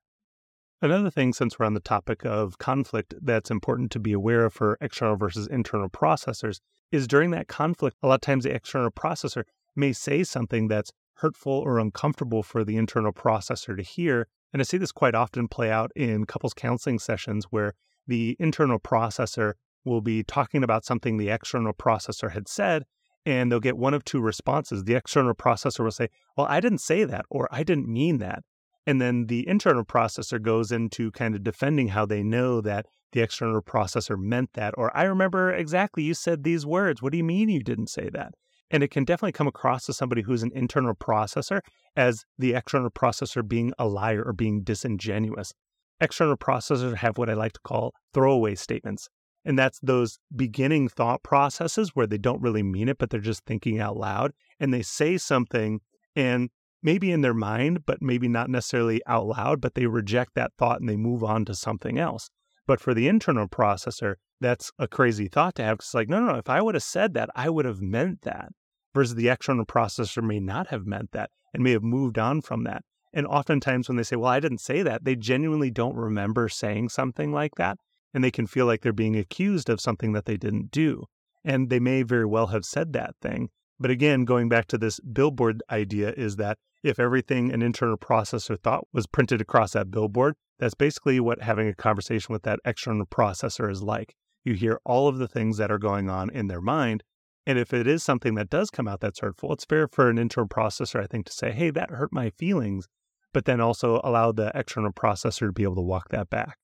Another 0.83 1.11
thing, 1.11 1.33
since 1.33 1.61
we're 1.61 1.67
on 1.67 1.75
the 1.75 1.81
topic 1.81 2.27
of 2.27 2.59
conflict, 2.59 3.15
that's 3.23 3.53
important 3.53 3.93
to 3.93 4.01
be 4.01 4.12
aware 4.12 4.45
of 4.45 4.53
for 4.53 4.77
external 4.81 5.15
versus 5.15 5.47
internal 5.47 5.89
processors 5.89 6.59
is 6.91 7.07
during 7.07 7.31
that 7.31 7.47
conflict, 7.47 7.97
a 8.03 8.09
lot 8.09 8.17
of 8.17 8.21
times 8.21 8.43
the 8.43 8.53
external 8.53 8.91
processor 8.91 9.45
may 9.77 9.93
say 9.93 10.25
something 10.25 10.67
that's 10.67 10.91
hurtful 11.19 11.53
or 11.53 11.79
uncomfortable 11.79 12.43
for 12.43 12.65
the 12.65 12.77
internal 12.77 13.12
processor 13.12 13.77
to 13.77 13.83
hear. 13.85 14.27
And 14.53 14.61
I 14.61 14.65
see 14.65 14.77
this 14.77 14.91
quite 14.91 15.15
often 15.15 15.47
play 15.47 15.71
out 15.71 15.93
in 15.95 16.25
couples 16.25 16.53
counseling 16.53 16.99
sessions 16.99 17.45
where 17.51 17.75
the 18.09 18.37
internal 18.41 18.81
processor 18.81 19.53
will 19.85 20.01
be 20.01 20.25
talking 20.25 20.65
about 20.65 20.85
something 20.85 21.17
the 21.17 21.31
external 21.31 21.73
processor 21.73 22.33
had 22.33 22.49
said, 22.49 22.87
and 23.25 23.53
they'll 23.53 23.61
get 23.61 23.79
one 23.79 23.95
of 23.95 24.05
two 24.05 24.21
responses. 24.21 24.83
The 24.83 24.95
external 24.95 25.35
processor 25.35 25.85
will 25.85 25.93
say, 25.93 26.09
Well, 26.37 26.49
I 26.51 26.59
didn't 26.59 26.79
say 26.79 27.05
that, 27.05 27.25
or 27.31 27.49
I 27.53 27.62
didn't 27.62 27.87
mean 27.87 28.19
that. 28.19 28.43
And 28.87 29.01
then 29.01 29.27
the 29.27 29.47
internal 29.49 29.85
processor 29.85 30.41
goes 30.43 30.73
into 30.73 31.11
kind 31.12 31.35
of 31.35 31.45
defending 31.45 31.89
how 31.89 32.05
they 32.05 32.23
know 32.23 32.61
that 32.61 32.87
the 33.12 33.21
external 33.21 33.62
processor 33.62 34.19
meant 34.19 34.51
that, 34.55 34.75
or 34.77 34.97
I 34.97 35.05
remember 35.05 35.53
exactly 35.53 36.03
you 36.03 36.15
said 36.15 36.43
these 36.43 36.67
words. 36.67 37.01
What 37.01 37.12
do 37.12 37.19
you 37.19 37.25
mean 37.25 37.49
you 37.49 37.62
didn't 37.62 37.89
say 37.89 38.09
that? 38.11 38.35
And 38.71 38.83
it 38.83 38.91
can 38.91 39.05
definitely 39.05 39.33
come 39.33 39.47
across 39.47 39.85
to 39.87 39.93
somebody 39.93 40.23
who's 40.23 40.43
an 40.43 40.51
internal 40.55 40.95
processor 40.95 41.61
as 41.95 42.25
the 42.39 42.55
external 42.55 42.91
processor 42.91 43.47
being 43.47 43.73
a 43.79 43.87
liar 43.87 44.23
or 44.25 44.33
being 44.33 44.62
disingenuous. 44.62 45.53
External 46.01 46.39
processors 46.39 46.97
have 46.97 47.19
what 47.19 47.29
I 47.29 47.35
like 47.35 47.53
to 47.53 47.61
call 47.61 47.93
throwaway 48.15 48.55
statements. 48.55 49.09
And 49.45 49.59
that's 49.59 49.79
those 49.81 50.19
beginning 50.35 50.89
thought 50.89 51.23
processes 51.23 51.91
where 51.95 52.07
they 52.07 52.19
don't 52.19 52.41
really 52.41 52.62
mean 52.62 52.89
it, 52.89 52.99
but 52.99 53.11
they're 53.11 53.21
just 53.21 53.45
thinking 53.45 53.79
out 53.79 53.97
loud. 53.97 54.33
And 54.59 54.73
they 54.73 54.83
say 54.83 55.19
something 55.19 55.81
and 56.17 56.49
maybe 56.83 57.11
in 57.12 57.21
their 57.21 57.35
mind, 57.35 57.87
but 57.87 58.03
maybe 58.03 58.29
not 58.29 58.51
necessarily 58.51 59.01
out 59.07 59.27
loud, 59.27 59.61
but 59.61 59.75
they 59.75 59.87
reject 59.87 60.35
that 60.35 60.53
thought 60.59 60.81
and 60.81 60.89
they 60.89 60.97
move 60.97 61.23
on 61.23 61.45
to 61.45 61.55
something 61.55 61.99
else. 61.99 62.31
But 62.67 62.81
for 62.81 62.95
the 62.95 63.09
internal 63.09 63.49
processor, 63.49 64.17
that's 64.41 64.73
a 64.79 64.89
crazy 64.89 65.29
thought 65.29 65.55
to 65.57 65.65
have. 65.65 65.79
It's 65.79 65.95
like, 65.95 66.09
no, 66.09 66.21
no, 66.21 66.33
no, 66.33 66.39
if 66.39 66.49
I 66.49 66.61
would 66.61 66.75
have 66.75 66.83
said 66.83 67.15
that, 67.15 67.31
I 67.35 67.49
would 67.49 67.65
have 67.65 67.81
meant 67.81 68.23
that 68.23 68.51
versus 68.95 69.15
the 69.15 69.29
external 69.29 69.65
processor 69.65 70.23
may 70.23 70.41
not 70.41 70.69
have 70.69 70.87
meant 70.87 71.12
that 71.12 71.31
and 71.55 71.62
may 71.62 71.73
have 71.73 71.83
moved 71.83 72.19
on 72.19 72.41
from 72.41 72.65
that. 72.65 72.83
And 73.12 73.27
oftentimes 73.27 73.89
when 73.89 73.97
they 73.97 74.03
say, 74.03 74.17
well, 74.17 74.31
I 74.31 74.41
didn't 74.41 74.61
say 74.61 74.83
that, 74.83 75.05
they 75.05 75.17
genuinely 75.17 75.71
don't 75.71 75.97
remember 75.97 76.49
saying 76.49 76.89
something 76.89 77.33
like 77.33 77.55
that. 77.57 77.79
And 78.15 78.23
they 78.23 78.31
can 78.31 78.47
feel 78.47 78.67
like 78.67 78.83
they're 78.83 78.93
being 78.93 79.17
accused 79.17 79.69
of 79.69 79.81
something 79.81 80.12
that 80.12 80.27
they 80.27 80.37
didn't 80.37 80.71
do. 80.71 81.05
And 81.45 81.71
they 81.71 81.81
may 81.81 82.03
very 82.03 82.27
well 82.27 82.49
have 82.49 82.65
said 82.65 82.93
that 82.93 83.15
thing. 83.21 83.51
But 83.79 83.91
again, 83.91 84.25
going 84.25 84.49
back 84.49 84.67
to 84.69 84.79
this 84.79 85.01
billboard 85.01 85.62
idea, 85.71 86.12
is 86.17 86.37
that 86.37 86.59
if 86.83 86.99
everything 86.99 87.53
an 87.53 87.62
internal 87.62 87.97
processor 87.97 88.59
thought 88.61 88.87
was 88.93 89.07
printed 89.07 89.41
across 89.41 89.73
that 89.73 89.91
billboard, 89.91 90.35
that's 90.59 90.75
basically 90.75 91.21
what 91.21 91.43
having 91.43 91.69
a 91.69 91.75
conversation 91.75 92.33
with 92.33 92.43
that 92.43 92.61
external 92.65 93.07
processor 93.07 93.71
is 93.71 93.83
like. 93.83 94.15
You 94.45 94.55
hear 94.55 94.81
all 94.85 95.09
of 95.09 95.19
the 95.19 95.29
things 95.29 95.57
that 95.59 95.71
are 95.71 95.79
going 95.79 96.11
on 96.11 96.31
in 96.31 96.49
their 96.49 96.61
mind, 96.61 97.03
and 97.47 97.59
if 97.59 97.73
it 97.73 97.87
is 97.87 98.03
something 98.03 98.35
that 98.35 98.51
does 98.51 98.71
come 98.71 98.87
out 98.87 99.01
that's 99.01 99.21
hurtful, 99.21 99.53
it's 99.53 99.65
fair 99.65 99.89
for 99.89 100.09
an 100.09 100.19
internal 100.19 100.49
processor, 100.49 101.03
I 101.03 101.07
think, 101.07 101.27
to 101.27 101.33
say, 101.33 101.53
hey, 101.53 101.71
that 101.71 101.91
hurt 101.91 102.12
my 102.12 102.31
feelings, 102.31 102.89
but 103.33 103.45
then 103.45 103.61
also 103.61 104.01
allow 104.05 104.33
the 104.33 104.53
external 104.55 104.93
processor 104.93 105.47
to 105.49 105.53
be 105.53 105.62
able 105.65 105.77
to 105.77 105.83
walk 105.83 106.11
that 106.11 106.31
back. 106.31 106.59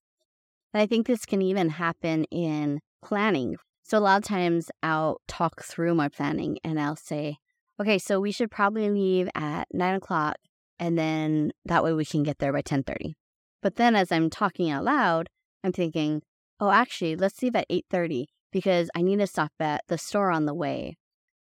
I 0.75 0.87
think 0.87 1.07
this 1.07 1.25
can 1.25 1.43
even 1.43 1.71
happen 1.71 2.25
in 2.25 2.81
planning. 3.03 3.57
So 3.83 3.99
a 3.99 4.01
lot 4.01 4.19
of 4.19 4.25
times 4.25 4.71
I'll 4.83 5.21
talk 5.27 5.63
through 5.65 5.95
my 5.95 6.09
planning 6.09 6.59
and 6.63 6.79
I'll 6.79 6.97
say, 6.97 7.39
okay, 7.81 7.99
so 7.99 8.21
we 8.21 8.33
should 8.33 8.51
probably 8.51 8.91
leave 8.91 9.29
at 9.35 9.69
nine 9.73 9.95
o'clock 9.95 10.37
and 10.79 10.99
then 10.99 11.53
that 11.65 11.83
way 11.83 11.93
we 11.93 12.05
can 12.05 12.23
get 12.23 12.39
there 12.39 12.53
by 12.53 12.59
1030. 12.59 13.17
But 13.63 13.77
then 13.77 13.97
as 13.97 14.13
I'm 14.13 14.31
talking 14.31 14.71
out 14.71 14.85
loud, 14.85 15.29
I'm 15.65 15.73
thinking, 15.73 16.23
oh, 16.61 16.71
actually, 16.71 17.17
let's 17.17 17.43
leave 17.43 17.57
at 17.57 17.67
830 17.69 18.29
because 18.53 18.91
I 18.95 19.03
need 19.03 19.19
to 19.19 19.27
stop 19.27 19.53
at 19.61 19.83
the 19.89 19.99
store 19.99 20.31
on 20.31 20.47
the 20.47 20.55
way. 20.55 20.97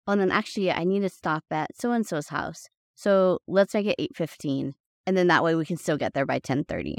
Oh, 0.06 0.12
and 0.12 0.20
then 0.20 0.32
actually 0.32 0.72
I 0.72 0.84
need 0.84 1.00
to 1.00 1.08
stop 1.08 1.44
at 1.50 1.76
so 1.76 1.92
and 1.92 2.06
so's 2.06 2.28
house. 2.28 2.68
So 2.94 3.38
let's 3.46 3.74
make 3.74 3.86
it 3.86 3.96
8:15 3.98 4.72
and 5.06 5.16
then 5.16 5.28
that 5.28 5.44
way 5.44 5.54
we 5.54 5.64
can 5.64 5.76
still 5.76 5.96
get 5.96 6.14
there 6.14 6.26
by 6.26 6.40
10:30. 6.40 6.96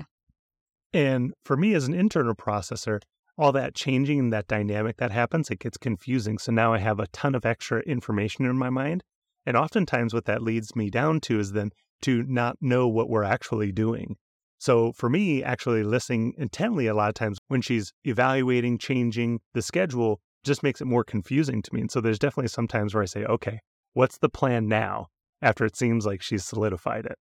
And 0.93 1.33
for 1.45 1.55
me 1.55 1.73
as 1.73 1.87
an 1.87 1.93
internal 1.93 2.35
processor, 2.35 3.01
all 3.37 3.51
that 3.53 3.75
changing 3.75 4.19
and 4.19 4.33
that 4.33 4.47
dynamic 4.47 4.97
that 4.97 5.11
happens, 5.11 5.49
it 5.49 5.59
gets 5.59 5.77
confusing. 5.77 6.37
So 6.37 6.51
now 6.51 6.73
I 6.73 6.79
have 6.79 6.99
a 6.99 7.07
ton 7.07 7.35
of 7.35 7.45
extra 7.45 7.81
information 7.81 8.45
in 8.45 8.57
my 8.57 8.69
mind. 8.69 9.03
And 9.45 9.57
oftentimes 9.57 10.13
what 10.13 10.25
that 10.25 10.41
leads 10.41 10.75
me 10.75 10.89
down 10.89 11.19
to 11.21 11.39
is 11.39 11.53
then 11.53 11.71
to 12.03 12.23
not 12.23 12.57
know 12.61 12.87
what 12.87 13.09
we're 13.09 13.23
actually 13.23 13.71
doing. 13.71 14.15
So 14.59 14.91
for 14.91 15.09
me, 15.09 15.43
actually 15.43 15.83
listening 15.83 16.33
intently 16.37 16.85
a 16.87 16.93
lot 16.93 17.09
of 17.09 17.15
times 17.15 17.39
when 17.47 17.61
she's 17.61 17.91
evaluating, 18.03 18.77
changing 18.77 19.39
the 19.53 19.61
schedule 19.61 20.21
just 20.43 20.63
makes 20.63 20.81
it 20.81 20.85
more 20.85 21.03
confusing 21.03 21.61
to 21.61 21.73
me. 21.73 21.81
And 21.81 21.91
so 21.91 22.01
there's 22.01 22.19
definitely 22.19 22.49
some 22.49 22.67
times 22.67 22.93
where 22.93 23.03
I 23.03 23.07
say, 23.07 23.23
okay, 23.25 23.59
what's 23.93 24.19
the 24.19 24.29
plan 24.29 24.67
now? 24.67 25.07
After 25.41 25.65
it 25.65 25.75
seems 25.75 26.05
like 26.05 26.21
she's 26.21 26.45
solidified 26.45 27.07
it. 27.07 27.17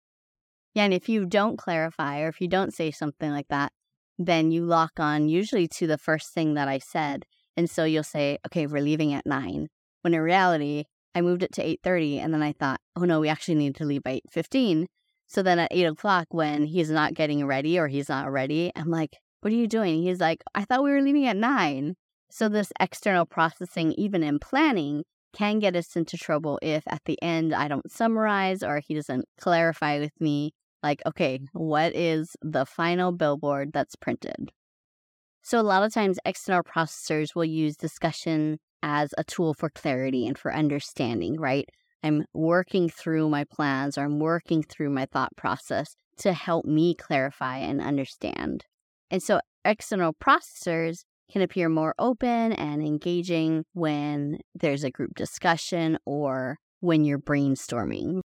Yeah. 0.74 0.84
And 0.84 0.94
if 0.94 1.08
you 1.08 1.24
don't 1.24 1.56
clarify 1.56 2.20
or 2.20 2.28
if 2.28 2.40
you 2.40 2.48
don't 2.48 2.74
say 2.74 2.90
something 2.90 3.30
like 3.30 3.48
that, 3.48 3.72
then 4.18 4.50
you 4.50 4.66
lock 4.66 4.92
on 4.98 5.28
usually 5.28 5.66
to 5.68 5.86
the 5.86 5.96
first 5.96 6.34
thing 6.34 6.54
that 6.54 6.68
I 6.68 6.78
said. 6.78 7.24
And 7.56 7.68
so 7.68 7.84
you'll 7.84 8.04
say, 8.04 8.38
okay, 8.46 8.66
we're 8.66 8.82
leaving 8.82 9.14
at 9.14 9.24
nine. 9.24 9.68
When 10.02 10.12
in 10.12 10.20
reality, 10.20 10.84
I 11.14 11.20
moved 11.20 11.42
it 11.42 11.52
to 11.54 11.64
8.30 11.64 12.18
and 12.18 12.32
then 12.32 12.42
I 12.42 12.52
thought, 12.52 12.80
oh 12.96 13.04
no, 13.04 13.20
we 13.20 13.28
actually 13.28 13.56
need 13.56 13.74
to 13.76 13.84
leave 13.84 14.02
by 14.02 14.20
8.15. 14.34 14.86
So 15.26 15.42
then 15.44 15.60
at 15.60 15.68
eight 15.70 15.84
o'clock, 15.84 16.26
when 16.30 16.64
he's 16.64 16.90
not 16.90 17.14
getting 17.14 17.46
ready 17.46 17.78
or 17.78 17.86
he's 17.86 18.08
not 18.08 18.32
ready, 18.32 18.72
I'm 18.74 18.90
like, 18.90 19.16
what 19.40 19.52
are 19.52 19.56
you 19.56 19.68
doing? 19.68 20.02
He's 20.02 20.20
like, 20.20 20.42
I 20.56 20.64
thought 20.64 20.82
we 20.82 20.90
were 20.90 21.00
leaving 21.00 21.26
at 21.26 21.36
nine. 21.36 21.94
So 22.32 22.48
this 22.48 22.72
external 22.80 23.26
processing, 23.26 23.92
even 23.92 24.24
in 24.24 24.40
planning, 24.40 25.04
can 25.32 25.60
get 25.60 25.76
us 25.76 25.94
into 25.94 26.16
trouble 26.16 26.58
if 26.62 26.82
at 26.88 27.02
the 27.04 27.20
end 27.22 27.54
I 27.54 27.68
don't 27.68 27.90
summarize 27.90 28.64
or 28.64 28.80
he 28.80 28.94
doesn't 28.94 29.24
clarify 29.38 30.00
with 30.00 30.20
me, 30.20 30.52
like, 30.82 31.00
okay, 31.06 31.38
what 31.52 31.94
is 31.94 32.36
the 32.42 32.66
final 32.66 33.12
billboard 33.12 33.72
that's 33.72 33.94
printed? 33.94 34.50
So 35.42 35.60
a 35.60 35.62
lot 35.62 35.84
of 35.84 35.94
times 35.94 36.18
external 36.24 36.62
processors 36.62 37.34
will 37.34 37.44
use 37.44 37.76
discussion 37.76 38.58
as 38.82 39.14
a 39.18 39.24
tool 39.24 39.54
for 39.54 39.70
clarity 39.70 40.26
and 40.26 40.38
for 40.38 40.52
understanding, 40.52 41.38
right? 41.38 41.68
I'm 42.02 42.24
working 42.32 42.88
through 42.88 43.28
my 43.28 43.44
plans 43.44 43.98
or 43.98 44.04
I'm 44.04 44.18
working 44.18 44.62
through 44.62 44.90
my 44.90 45.06
thought 45.06 45.36
process 45.36 45.94
to 46.18 46.32
help 46.32 46.64
me 46.64 46.94
clarify 46.94 47.58
and 47.58 47.80
understand. 47.80 48.64
And 49.10 49.22
so 49.22 49.40
external 49.64 50.14
processors 50.14 51.04
can 51.30 51.42
appear 51.42 51.68
more 51.68 51.94
open 51.98 52.52
and 52.52 52.82
engaging 52.82 53.64
when 53.72 54.38
there's 54.54 54.84
a 54.84 54.90
group 54.90 55.14
discussion 55.14 55.98
or 56.04 56.58
when 56.80 57.04
you're 57.04 57.18
brainstorming. 57.18 58.20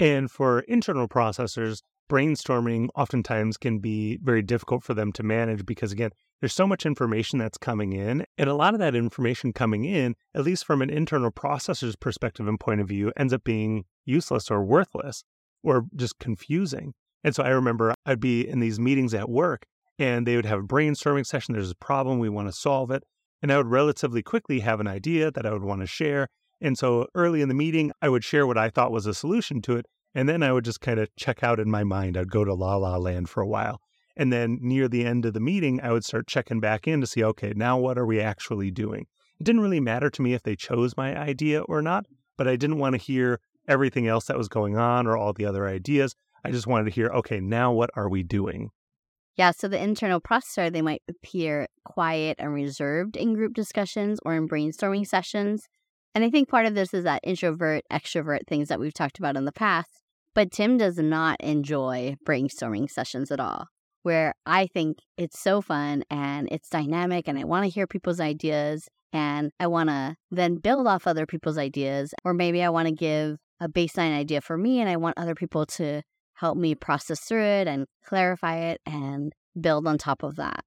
And 0.00 0.30
for 0.30 0.60
internal 0.60 1.08
processors, 1.08 1.80
brainstorming 2.10 2.88
oftentimes 2.94 3.56
can 3.56 3.78
be 3.78 4.18
very 4.22 4.42
difficult 4.42 4.82
for 4.82 4.94
them 4.94 5.12
to 5.12 5.22
manage 5.22 5.64
because, 5.64 5.92
again, 5.92 6.10
there's 6.40 6.52
so 6.52 6.66
much 6.66 6.84
information 6.84 7.38
that's 7.38 7.58
coming 7.58 7.92
in. 7.92 8.24
And 8.36 8.50
a 8.50 8.54
lot 8.54 8.74
of 8.74 8.80
that 8.80 8.94
information 8.94 9.52
coming 9.52 9.84
in, 9.84 10.14
at 10.34 10.44
least 10.44 10.66
from 10.66 10.82
an 10.82 10.90
internal 10.90 11.30
processor's 11.30 11.96
perspective 11.96 12.46
and 12.46 12.60
point 12.60 12.80
of 12.80 12.88
view, 12.88 13.12
ends 13.16 13.32
up 13.32 13.44
being 13.44 13.84
useless 14.04 14.50
or 14.50 14.62
worthless 14.62 15.24
or 15.62 15.86
just 15.96 16.18
confusing. 16.18 16.92
And 17.22 17.34
so 17.34 17.42
I 17.42 17.48
remember 17.48 17.94
I'd 18.04 18.20
be 18.20 18.46
in 18.46 18.60
these 18.60 18.78
meetings 18.78 19.14
at 19.14 19.30
work 19.30 19.64
and 19.98 20.26
they 20.26 20.36
would 20.36 20.46
have 20.46 20.60
a 20.60 20.64
brainstorming 20.64 21.24
session. 21.24 21.54
There's 21.54 21.70
a 21.70 21.76
problem, 21.76 22.18
we 22.18 22.28
want 22.28 22.48
to 22.48 22.52
solve 22.52 22.90
it. 22.90 23.04
And 23.42 23.52
I 23.52 23.56
would 23.56 23.66
relatively 23.66 24.22
quickly 24.22 24.60
have 24.60 24.80
an 24.80 24.86
idea 24.86 25.30
that 25.30 25.46
I 25.46 25.52
would 25.52 25.64
want 25.64 25.80
to 25.80 25.86
share. 25.86 26.28
And 26.60 26.76
so 26.78 27.06
early 27.14 27.42
in 27.42 27.48
the 27.48 27.54
meeting, 27.54 27.92
I 28.00 28.08
would 28.08 28.24
share 28.24 28.46
what 28.46 28.58
I 28.58 28.70
thought 28.70 28.92
was 28.92 29.06
a 29.06 29.14
solution 29.14 29.60
to 29.62 29.76
it. 29.76 29.86
And 30.14 30.28
then 30.28 30.42
I 30.42 30.52
would 30.52 30.64
just 30.64 30.80
kind 30.80 31.00
of 31.00 31.14
check 31.16 31.42
out 31.42 31.58
in 31.58 31.70
my 31.70 31.84
mind. 31.84 32.16
I'd 32.16 32.30
go 32.30 32.44
to 32.44 32.54
la 32.54 32.76
la 32.76 32.96
land 32.96 33.28
for 33.28 33.42
a 33.42 33.48
while. 33.48 33.80
And 34.16 34.32
then 34.32 34.58
near 34.60 34.86
the 34.86 35.04
end 35.04 35.26
of 35.26 35.34
the 35.34 35.40
meeting, 35.40 35.80
I 35.80 35.92
would 35.92 36.04
start 36.04 36.28
checking 36.28 36.60
back 36.60 36.86
in 36.86 37.00
to 37.00 37.06
see, 37.06 37.24
okay, 37.24 37.52
now 37.56 37.78
what 37.78 37.98
are 37.98 38.06
we 38.06 38.20
actually 38.20 38.70
doing? 38.70 39.06
It 39.40 39.44
didn't 39.44 39.62
really 39.62 39.80
matter 39.80 40.10
to 40.10 40.22
me 40.22 40.34
if 40.34 40.44
they 40.44 40.54
chose 40.54 40.96
my 40.96 41.18
idea 41.18 41.62
or 41.62 41.82
not, 41.82 42.06
but 42.36 42.46
I 42.46 42.54
didn't 42.54 42.78
want 42.78 42.94
to 42.94 43.00
hear 43.00 43.40
everything 43.66 44.06
else 44.06 44.26
that 44.26 44.38
was 44.38 44.48
going 44.48 44.76
on 44.76 45.06
or 45.08 45.16
all 45.16 45.32
the 45.32 45.46
other 45.46 45.66
ideas. 45.66 46.14
I 46.44 46.52
just 46.52 46.66
wanted 46.66 46.84
to 46.84 46.90
hear, 46.90 47.08
okay, 47.08 47.40
now 47.40 47.72
what 47.72 47.90
are 47.96 48.08
we 48.08 48.22
doing? 48.22 48.70
Yeah, 49.36 49.50
so 49.50 49.66
the 49.66 49.82
internal 49.82 50.20
processor, 50.20 50.72
they 50.72 50.82
might 50.82 51.02
appear 51.08 51.66
quiet 51.84 52.36
and 52.38 52.54
reserved 52.54 53.16
in 53.16 53.34
group 53.34 53.54
discussions 53.54 54.20
or 54.24 54.34
in 54.34 54.48
brainstorming 54.48 55.06
sessions. 55.06 55.66
And 56.14 56.22
I 56.22 56.30
think 56.30 56.48
part 56.48 56.66
of 56.66 56.76
this 56.76 56.94
is 56.94 57.02
that 57.02 57.20
introvert, 57.24 57.82
extrovert 57.90 58.46
things 58.46 58.68
that 58.68 58.78
we've 58.78 58.94
talked 58.94 59.18
about 59.18 59.36
in 59.36 59.44
the 59.44 59.50
past. 59.50 60.03
But 60.34 60.50
Tim 60.50 60.78
does 60.78 60.98
not 60.98 61.40
enjoy 61.40 62.16
brainstorming 62.26 62.90
sessions 62.90 63.30
at 63.30 63.38
all, 63.38 63.66
where 64.02 64.34
I 64.44 64.66
think 64.66 64.98
it's 65.16 65.40
so 65.40 65.60
fun 65.60 66.02
and 66.10 66.48
it's 66.50 66.68
dynamic 66.68 67.28
and 67.28 67.38
I 67.38 67.44
want 67.44 67.64
to 67.64 67.70
hear 67.70 67.86
people's 67.86 68.20
ideas 68.20 68.88
and 69.12 69.52
I 69.60 69.68
want 69.68 69.90
to 69.90 70.16
then 70.32 70.56
build 70.56 70.88
off 70.88 71.06
other 71.06 71.24
people's 71.24 71.56
ideas. 71.56 72.12
Or 72.24 72.34
maybe 72.34 72.62
I 72.62 72.68
want 72.68 72.88
to 72.88 72.94
give 72.94 73.36
a 73.60 73.68
baseline 73.68 74.16
idea 74.16 74.40
for 74.40 74.58
me 74.58 74.80
and 74.80 74.90
I 74.90 74.96
want 74.96 75.18
other 75.18 75.36
people 75.36 75.66
to 75.66 76.02
help 76.34 76.58
me 76.58 76.74
process 76.74 77.20
through 77.20 77.44
it 77.44 77.68
and 77.68 77.86
clarify 78.04 78.56
it 78.56 78.80
and 78.84 79.32
build 79.60 79.86
on 79.86 79.98
top 79.98 80.24
of 80.24 80.34
that. 80.36 80.64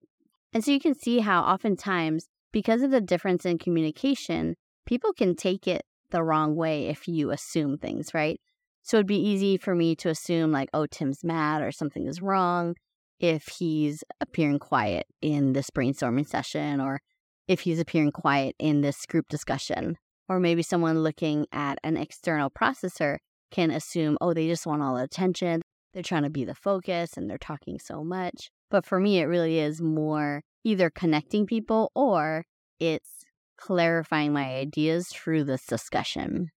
And 0.53 0.63
so 0.63 0.71
you 0.71 0.79
can 0.79 0.95
see 0.95 1.19
how 1.19 1.41
oftentimes, 1.41 2.25
because 2.53 2.81
of 2.81 2.91
the 2.91 3.01
difference 3.01 3.45
in 3.45 3.57
communication, 3.57 4.55
people 4.85 5.11
can 5.11 5.35
take 5.35 5.67
it 5.67 5.81
the 6.11 6.23
wrong 6.23 6.55
way 6.55 6.87
if 6.87 7.05
you 7.05 7.31
assume 7.31 7.77
things, 7.77 8.13
right? 8.13 8.39
So 8.87 8.95
it'd 8.95 9.05
be 9.05 9.19
easy 9.19 9.57
for 9.57 9.75
me 9.75 9.97
to 9.97 10.07
assume, 10.07 10.53
like, 10.53 10.69
oh, 10.73 10.85
Tim's 10.85 11.21
mad 11.21 11.61
or 11.61 11.73
something 11.73 12.07
is 12.07 12.21
wrong 12.21 12.75
if 13.19 13.49
he's 13.59 14.01
appearing 14.21 14.59
quiet 14.59 15.05
in 15.21 15.51
this 15.51 15.69
brainstorming 15.69 16.25
session 16.25 16.79
or 16.79 17.01
if 17.49 17.59
he's 17.59 17.81
appearing 17.81 18.13
quiet 18.13 18.55
in 18.59 18.79
this 18.79 19.05
group 19.05 19.27
discussion. 19.27 19.97
Or 20.29 20.39
maybe 20.39 20.61
someone 20.61 21.03
looking 21.03 21.47
at 21.51 21.79
an 21.83 21.97
external 21.97 22.49
processor 22.49 23.17
can 23.51 23.71
assume, 23.71 24.17
oh, 24.21 24.33
they 24.33 24.47
just 24.47 24.65
want 24.65 24.81
all 24.81 24.95
the 24.95 25.03
attention. 25.03 25.63
They're 25.93 26.01
trying 26.01 26.23
to 26.23 26.29
be 26.29 26.45
the 26.45 26.55
focus 26.55 27.17
and 27.17 27.29
they're 27.29 27.37
talking 27.37 27.79
so 27.79 28.05
much. 28.05 28.49
But 28.71 28.85
for 28.85 29.01
me, 29.01 29.19
it 29.19 29.25
really 29.25 29.59
is 29.59 29.81
more 29.81 30.43
either 30.63 30.89
connecting 30.89 31.45
people 31.45 31.91
or 31.93 32.45
it's 32.79 33.25
clarifying 33.57 34.31
my 34.31 34.45
ideas 34.55 35.09
through 35.09 35.43
this 35.43 35.65
discussion. 35.65 36.51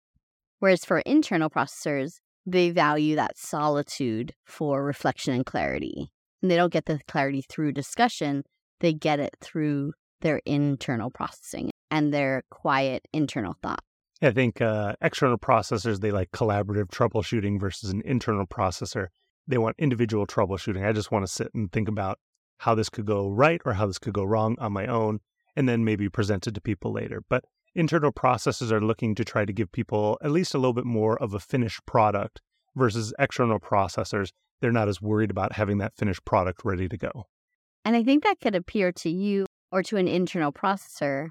Whereas 0.61 0.85
for 0.85 1.01
internal 1.01 1.51
processors, 1.51 2.21
they 2.47 2.71
value 2.71 3.17
that 3.17 3.37
solitude 3.37 4.35
for 4.45 4.85
reflection 4.85 5.35
and 5.35 5.45
clarity. 5.45 6.13
And 6.43 6.51
they 6.51 6.57
don't 6.57 6.73
get 6.73 6.87
the 6.87 7.01
clarity 7.09 7.43
through 7.43 7.73
discussion, 7.73 8.45
they 8.81 8.93
get 8.93 9.21
it 9.21 9.37
through 9.41 9.93
their 10.21 10.41
internal 10.47 11.11
processing 11.11 11.71
and 11.91 12.13
their 12.13 12.43
quiet 12.51 13.07
internal 13.13 13.55
thought. 13.63 13.81
I 14.23 14.31
think 14.31 14.61
uh, 14.61 14.95
external 15.01 15.39
processors, 15.39 16.01
they 16.01 16.11
like 16.11 16.31
collaborative 16.31 16.89
troubleshooting 16.89 17.59
versus 17.59 17.91
an 17.91 18.03
internal 18.05 18.47
processor. 18.47 19.09
They 19.47 19.59
want 19.59 19.77
individual 19.79 20.27
troubleshooting. 20.27 20.87
I 20.87 20.93
just 20.93 21.11
want 21.11 21.27
to 21.27 21.33
sit 21.33 21.49
and 21.55 21.73
think 21.73 21.89
about 21.89 22.19
how 22.59 22.75
this 22.75 22.91
could 22.91 23.07
go 23.07 23.31
right 23.31 23.63
or 23.65 23.73
how 23.75 23.87
this 23.87 23.99
could 23.99 24.13
go 24.13 24.25
wrong 24.25 24.57
on 24.61 24.73
my 24.73 24.87
own, 24.87 25.21
and 25.57 25.67
then 25.67 25.85
maybe 25.85 26.11
present 26.11 26.47
it 26.47 26.55
to 26.55 26.61
people 26.61 26.93
later. 26.93 27.23
But 27.31 27.45
internal 27.75 28.13
processors 28.13 28.71
are 28.71 28.81
looking 28.81 29.15
to 29.15 29.25
try 29.25 29.45
to 29.45 29.53
give 29.53 29.73
people 29.73 30.19
at 30.23 30.31
least 30.31 30.55
a 30.55 30.59
little 30.59 30.73
bit 30.73 30.85
more 30.85 31.21
of 31.23 31.35
a 31.35 31.41
finished 31.41 31.85
product 31.87 32.41
versus 32.77 33.13
external 33.19 33.59
processors. 33.59 34.31
They're 34.61 34.73
not 34.73 34.89
as 34.89 35.01
worried 35.01 35.31
about 35.31 35.53
having 35.53 35.79
that 35.79 35.97
finished 35.97 36.25
product 36.25 36.63
ready 36.65 36.89
to 36.89 36.97
go. 36.97 37.27
And 37.85 37.97
I 37.97 38.03
think 38.03 38.25
that 38.25 38.41
could 38.41 38.55
appear 38.55 38.93
to 38.93 39.11
you 39.11 39.47
or 39.73 39.83
to 39.85 39.97
an 39.97 40.09
internal 40.09 40.53
processor 40.53 41.29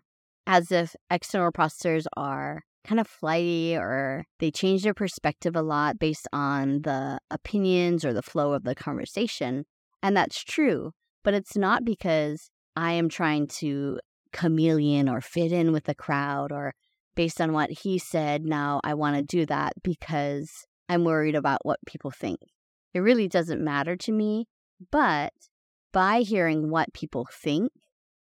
as 0.48 0.72
if 0.72 0.96
external 1.12 1.52
processors 1.52 2.06
are 2.18 2.64
kind 2.86 3.00
of 3.00 3.08
flighty 3.08 3.76
or 3.76 4.26
they 4.40 4.50
change 4.50 4.84
their 4.84 4.94
perspective 4.94 5.56
a 5.56 5.62
lot 5.62 6.00
based 6.00 6.28
on 6.34 6.82
the 6.82 7.20
opinions 7.30 8.04
or 8.04 8.14
the 8.14 8.24
flow 8.24 8.54
of 8.54 8.64
the 8.64 8.74
conversation. 8.74 9.66
And 10.02 10.16
that's 10.16 10.44
true, 10.44 10.94
but 11.24 11.34
it's 11.34 11.56
not 11.56 11.86
because 11.86 12.50
I 12.76 12.94
am 12.94 13.10
trying 13.10 13.48
to 13.48 14.00
chameleon 14.34 15.10
or 15.10 15.22
fit 15.22 15.52
in 15.52 15.72
with 15.72 15.86
the 15.86 15.96
crowd 15.96 16.52
or 16.52 16.74
based 17.16 17.42
on 17.42 17.54
what 17.54 17.70
he 17.70 17.98
said, 17.98 18.46
now 18.46 18.80
I 18.84 18.94
want 18.94 19.18
to 19.18 19.24
do 19.24 19.46
that 19.48 19.74
because 19.84 20.66
I'm 20.88 21.04
worried 21.04 21.36
about 21.36 21.66
what 21.66 21.80
people 21.86 22.12
think. 22.12 22.40
It 22.94 23.00
really 23.00 23.28
doesn't 23.28 23.64
matter 23.64 23.96
to 23.96 24.12
me, 24.12 24.48
but 24.92 25.34
by 25.92 26.22
hearing 26.22 26.70
what 26.70 26.94
people 26.94 27.28
think, 27.32 27.72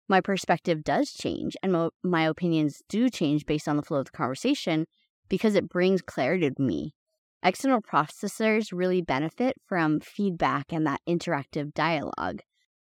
my 0.09 0.21
perspective 0.21 0.85
does 0.85 1.13
change 1.13 1.57
and 1.63 1.91
my 2.03 2.23
opinions 2.23 2.83
do 2.89 3.11
change 3.11 3.45
based 3.45 3.69
on 3.69 3.77
the 3.77 3.83
flow 3.83 3.99
of 3.99 4.07
the 4.07 4.13
conversation 4.13 4.87
because 5.29 5.55
it 5.55 5.69
brings 5.69 6.01
clarity 6.01 6.51
to 6.51 6.63
me. 6.63 6.95
External 7.43 7.83
processors 7.83 8.69
really 8.73 9.03
benefit 9.03 9.57
from 9.67 10.01
feedback 10.01 10.73
and 10.73 10.87
that 10.87 11.01
interactive 11.09 11.75
dialogue. 11.75 12.41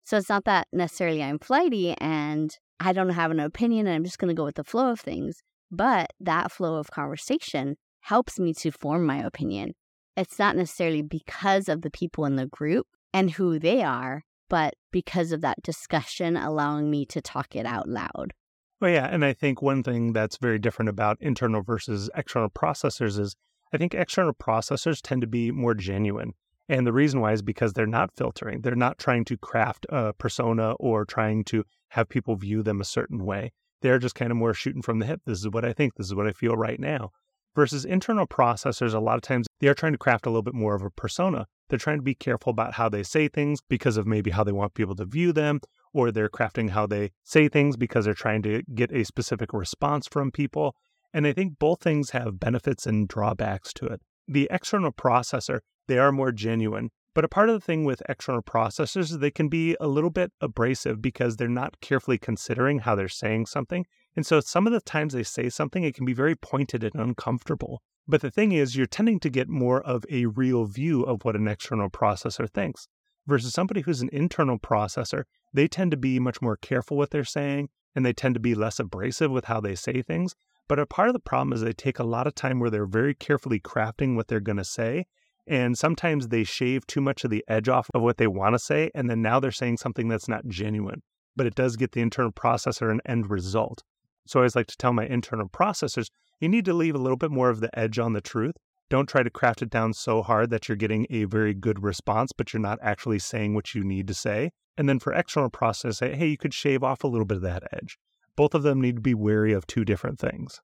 So 0.06 0.18
it's 0.18 0.30
not 0.30 0.46
that 0.46 0.68
necessarily 0.74 1.22
I'm 1.22 1.40
flighty 1.40 1.94
and 2.00 2.58
I 2.80 2.94
don't 2.94 3.10
have 3.10 3.32
an 3.32 3.40
opinion 3.40 3.88
and 3.88 3.96
I'm 3.96 4.04
just 4.04 4.20
going 4.20 4.30
to 4.30 4.40
go 4.40 4.46
with 4.46 4.56
the 4.56 4.64
flow 4.64 4.92
of 4.92 5.00
things, 5.00 5.42
but 5.72 6.12
that 6.20 6.52
flow 6.52 6.76
of 6.76 6.92
conversation 6.92 7.76
helps 8.02 8.40
me 8.40 8.54
to 8.56 8.72
form 8.72 9.06
my 9.06 9.18
opinion. 9.18 9.74
It's 10.16 10.40
not 10.40 10.56
necessarily 10.56 11.02
because 11.02 11.70
of 11.70 11.82
the 11.82 11.92
people 11.92 12.26
in 12.26 12.36
the 12.36 12.48
group 12.48 12.88
and 13.14 13.32
who 13.32 13.60
they 13.60 13.84
are, 13.84 14.24
but 14.50 14.74
because 14.92 15.32
of 15.32 15.42
that 15.42 15.62
discussion 15.62 16.36
allowing 16.36 16.90
me 16.90 17.06
to 17.08 17.22
talk 17.22 17.56
it 17.56 17.66
out 17.66 17.88
loud. 17.88 18.34
Well, 18.82 18.92
yeah. 18.92 19.08
And 19.08 19.26
I 19.26 19.34
think 19.34 19.62
one 19.62 19.84
thing 19.84 20.14
that's 20.14 20.38
very 20.38 20.58
different 20.58 20.90
about 20.90 21.18
internal 21.20 21.62
versus 21.62 22.10
external 22.16 22.50
processors 22.50 23.20
is 23.20 23.36
I 23.74 23.78
think 23.78 23.94
external 23.94 24.34
processors 24.34 25.02
tend 25.02 25.22
to 25.22 25.28
be 25.28 25.52
more 25.52 25.74
genuine. 25.74 26.34
And 26.70 26.86
the 26.86 26.94
reason 26.94 27.20
why 27.20 27.34
is 27.34 27.42
because 27.42 27.74
they're 27.74 27.88
not 27.88 28.12
filtering. 28.16 28.62
They're 28.62 28.76
not 28.76 29.00
trying 29.00 29.26
to 29.26 29.38
craft 29.38 29.86
a 29.90 30.14
persona 30.14 30.74
or 30.74 31.04
trying 31.04 31.44
to 31.46 31.64
have 31.90 32.10
people 32.10 32.36
view 32.36 32.64
them 32.64 32.82
a 32.82 32.86
certain 32.86 33.26
way. 33.26 33.52
They're 33.82 34.00
just 34.00 34.16
kind 34.16 34.32
of 34.32 34.38
more 34.38 34.54
shooting 34.54 34.82
from 34.82 35.00
the 35.00 35.06
hip. 35.06 35.22
This 35.26 35.40
is 35.40 35.50
what 35.50 35.66
I 35.66 35.74
think. 35.74 35.96
This 35.96 36.08
is 36.08 36.16
what 36.16 36.28
I 36.28 36.32
feel 36.32 36.56
right 36.56 36.80
now. 36.80 37.12
Versus 37.56 37.86
internal 37.86 38.28
processors, 38.28 38.94
a 38.94 39.00
lot 39.00 39.16
of 39.16 39.22
times 39.22 39.48
they 39.60 39.68
are 39.68 39.74
trying 39.74 39.94
to 39.94 39.98
craft 39.98 40.26
a 40.26 40.30
little 40.30 40.44
bit 40.44 40.54
more 40.54 40.76
of 40.76 40.84
a 40.84 40.92
persona. 40.92 41.48
They're 41.70 41.80
trying 41.80 41.98
to 41.98 42.04
be 42.04 42.16
careful 42.16 42.52
about 42.52 42.74
how 42.74 42.90
they 42.90 43.04
say 43.04 43.28
things 43.28 43.60
because 43.68 43.98
of 43.98 44.08
maybe 44.08 44.32
how 44.32 44.44
they 44.44 44.52
want 44.52 44.74
people 44.74 44.96
to 44.96 45.06
view 45.06 45.34
them, 45.34 45.62
or 45.94 46.12
they're 46.12 46.30
crafting 46.30 46.70
how 46.70 46.88
they 46.88 47.12
say 47.24 47.48
things 47.48 47.76
because 47.76 48.06
they're 48.06 48.14
trying 48.14 48.42
to 48.44 48.62
get 48.76 48.92
a 48.92 49.04
specific 49.04 49.54
response 49.54 50.08
from 50.08 50.32
people. 50.32 50.76
And 51.14 51.26
I 51.26 51.34
think 51.34 51.58
both 51.58 51.82
things 51.82 52.12
have 52.12 52.40
benefits 52.40 52.86
and 52.86 53.08
drawbacks 53.08 53.74
to 53.74 53.88
it. 53.88 54.02
The 54.28 54.48
external 54.52 54.92
processor, 54.92 55.60
they 55.88 55.98
are 55.98 56.12
more 56.12 56.32
genuine. 56.32 56.92
But 57.20 57.26
a 57.26 57.28
part 57.28 57.50
of 57.50 57.56
the 57.56 57.66
thing 57.66 57.84
with 57.84 58.02
external 58.08 58.42
processors 58.42 59.12
is 59.12 59.20
they 59.20 59.30
can 59.30 59.50
be 59.50 59.76
a 59.82 59.90
little 59.90 60.10
bit 60.10 60.32
abrasive 60.40 61.02
because 61.02 61.36
they're 61.36 61.50
not 61.50 61.82
carefully 61.82 62.18
considering 62.18 62.80
how 62.80 62.96
they're 62.96 63.10
saying 63.10 63.48
something. 63.48 63.86
And 64.16 64.26
so 64.26 64.40
some 64.40 64.66
of 64.66 64.72
the 64.72 64.80
times 64.80 65.12
they 65.12 65.24
say 65.24 65.50
something, 65.50 65.84
it 65.84 65.96
can 65.96 66.06
be 66.06 66.14
very 66.14 66.34
pointed 66.34 66.82
and 66.82 66.96
uncomfortable. 66.96 67.82
But 68.08 68.22
the 68.22 68.32
thing 68.32 68.54
is, 68.54 68.78
you're 68.78 68.86
tending 68.86 69.20
to 69.20 69.30
get 69.30 69.50
more 69.50 69.82
of 69.82 70.06
a 70.10 70.28
real 70.28 70.64
view 70.64 71.04
of 71.04 71.26
what 71.26 71.36
an 71.36 71.50
external 71.50 71.90
processor 71.90 72.50
thinks 72.50 72.88
versus 73.28 73.54
somebody 73.54 73.82
who's 73.82 74.00
an 74.02 74.10
internal 74.14 74.58
processor. 74.58 75.24
They 75.54 75.68
tend 75.68 75.92
to 75.92 75.98
be 75.98 76.20
much 76.20 76.42
more 76.42 76.56
careful 76.56 76.96
what 76.96 77.10
they're 77.10 77.26
saying 77.26 77.68
and 77.94 78.06
they 78.06 78.14
tend 78.14 78.36
to 78.36 78.40
be 78.40 78.56
less 78.56 78.80
abrasive 78.80 79.30
with 79.30 79.44
how 79.44 79.60
they 79.60 79.76
say 79.76 80.02
things. 80.02 80.36
But 80.70 80.80
a 80.80 80.86
part 80.86 81.10
of 81.10 81.14
the 81.14 81.20
problem 81.20 81.52
is 81.52 81.60
they 81.60 81.74
take 81.74 82.00
a 82.00 82.06
lot 82.06 82.28
of 82.28 82.36
time 82.36 82.62
where 82.62 82.70
they're 82.70 82.86
very 82.86 83.14
carefully 83.14 83.60
crafting 83.60 84.16
what 84.16 84.30
they're 84.30 84.40
going 84.40 84.56
to 84.56 84.64
say. 84.64 85.06
And 85.50 85.76
sometimes 85.76 86.28
they 86.28 86.44
shave 86.44 86.86
too 86.86 87.02
much 87.02 87.24
of 87.24 87.32
the 87.32 87.44
edge 87.48 87.68
off 87.68 87.90
of 87.96 88.04
what 88.04 88.18
they 88.18 88.28
want 88.28 88.54
to 88.54 88.60
say. 88.60 88.92
And 88.94 89.10
then 89.10 89.24
now 89.24 89.40
they're 89.40 89.52
saying 89.52 89.78
something 89.78 90.08
that's 90.08 90.28
not 90.28 90.48
genuine, 90.48 91.02
but 91.36 91.48
it 91.48 91.56
does 91.56 91.76
get 91.76 91.92
the 91.94 92.02
internal 92.02 92.32
processor 92.32 92.92
an 92.92 93.02
end 93.08 93.32
result. 93.32 93.82
So 94.28 94.40
I 94.40 94.42
always 94.42 94.56
like 94.56 94.68
to 94.68 94.78
tell 94.78 94.94
my 94.94 95.08
internal 95.08 95.50
processors, 95.50 96.06
you 96.40 96.50
need 96.50 96.66
to 96.66 96.74
leave 96.74 96.94
a 96.94 97.00
little 97.00 97.18
bit 97.18 97.32
more 97.32 97.50
of 97.50 97.62
the 97.62 97.78
edge 97.78 97.98
on 97.98 98.14
the 98.14 98.22
truth. 98.22 98.54
Don't 98.92 99.10
try 99.10 99.24
to 99.24 99.30
craft 99.32 99.64
it 99.64 99.72
down 99.72 99.94
so 99.94 100.22
hard 100.22 100.52
that 100.52 100.70
you're 100.70 100.76
getting 100.76 101.08
a 101.10 101.24
very 101.24 101.56
good 101.56 101.82
response, 101.82 102.32
but 102.32 102.54
you're 102.54 102.62
not 102.62 102.78
actually 102.84 103.20
saying 103.20 103.56
what 103.56 103.74
you 103.74 103.84
need 103.84 104.08
to 104.08 104.14
say. 104.14 104.52
And 104.78 104.88
then 104.88 105.00
for 105.00 105.14
external 105.14 105.50
process, 105.50 105.98
say, 105.98 106.16
hey, 106.16 106.28
you 106.28 106.38
could 106.38 106.54
shave 106.54 106.84
off 106.84 107.04
a 107.04 107.08
little 107.08 107.26
bit 107.26 107.38
of 107.38 107.44
that 107.44 107.64
edge. 107.74 107.98
Both 108.36 108.54
of 108.54 108.62
them 108.62 108.82
need 108.82 108.96
to 108.96 109.02
be 109.02 109.16
wary 109.16 109.52
of 109.52 109.66
two 109.66 109.84
different 109.84 110.20
things. 110.20 110.62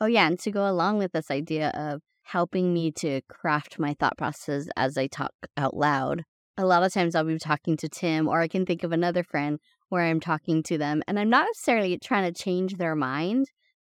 Oh, 0.00 0.06
yeah. 0.06 0.26
And 0.26 0.38
to 0.40 0.50
go 0.50 0.68
along 0.68 0.98
with 0.98 1.12
this 1.12 1.30
idea 1.30 1.70
of 1.70 2.02
helping 2.22 2.72
me 2.72 2.92
to 2.92 3.20
craft 3.28 3.78
my 3.78 3.94
thought 3.94 4.16
processes 4.16 4.68
as 4.76 4.96
I 4.96 5.06
talk 5.06 5.32
out 5.56 5.76
loud, 5.76 6.24
a 6.56 6.64
lot 6.64 6.82
of 6.82 6.92
times 6.92 7.14
I'll 7.14 7.24
be 7.24 7.38
talking 7.38 7.76
to 7.78 7.88
Tim, 7.88 8.28
or 8.28 8.40
I 8.40 8.48
can 8.48 8.66
think 8.66 8.84
of 8.84 8.92
another 8.92 9.22
friend 9.22 9.58
where 9.88 10.04
I'm 10.04 10.20
talking 10.20 10.62
to 10.64 10.78
them 10.78 11.02
and 11.08 11.18
I'm 11.18 11.30
not 11.30 11.46
necessarily 11.46 11.98
trying 11.98 12.32
to 12.32 12.42
change 12.42 12.76
their 12.76 12.94
mind, 12.94 13.46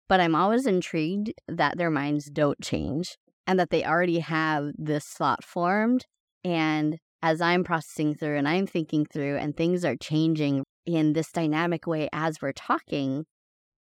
but 0.08 0.20
I'm 0.20 0.34
always 0.34 0.66
intrigued 0.66 1.32
that 1.48 1.76
their 1.78 1.90
minds 1.90 2.26
don't 2.26 2.60
change 2.60 3.16
and 3.46 3.58
that 3.58 3.70
they 3.70 3.84
already 3.84 4.20
have 4.20 4.72
this 4.76 5.04
thought 5.04 5.44
formed. 5.44 6.06
And 6.44 6.98
as 7.22 7.40
I'm 7.40 7.64
processing 7.64 8.14
through 8.14 8.36
and 8.36 8.48
I'm 8.48 8.66
thinking 8.66 9.06
through 9.06 9.36
and 9.36 9.56
things 9.56 9.84
are 9.84 9.96
changing 9.96 10.64
in 10.84 11.12
this 11.12 11.30
dynamic 11.30 11.86
way 11.86 12.08
as 12.12 12.42
we're 12.42 12.52
talking, 12.52 13.24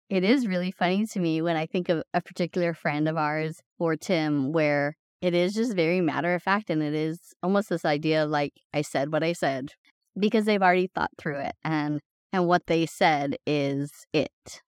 it 0.08 0.24
is 0.24 0.46
really 0.46 0.72
funny 0.72 1.06
to 1.06 1.20
me 1.20 1.40
when 1.40 1.56
I 1.56 1.66
think 1.66 1.88
of 1.88 2.02
a 2.12 2.20
particular 2.20 2.74
friend 2.74 3.08
of 3.08 3.16
ours 3.16 3.60
or 3.80 3.96
Tim 3.96 4.52
where 4.52 4.94
it 5.20 5.34
is 5.34 5.54
just 5.54 5.74
very 5.74 6.00
matter 6.00 6.34
of 6.34 6.42
fact 6.42 6.70
and 6.70 6.82
it 6.82 6.94
is 6.94 7.18
almost 7.42 7.68
this 7.68 7.84
idea 7.84 8.24
of 8.24 8.30
like 8.30 8.52
I 8.72 8.82
said 8.82 9.12
what 9.12 9.24
I 9.24 9.32
said 9.32 9.70
because 10.18 10.44
they've 10.44 10.62
already 10.62 10.88
thought 10.94 11.10
through 11.18 11.38
it 11.38 11.54
and 11.64 12.00
and 12.32 12.46
what 12.46 12.66
they 12.66 12.86
said 12.86 13.36
is 13.46 13.90
it. 14.12 14.62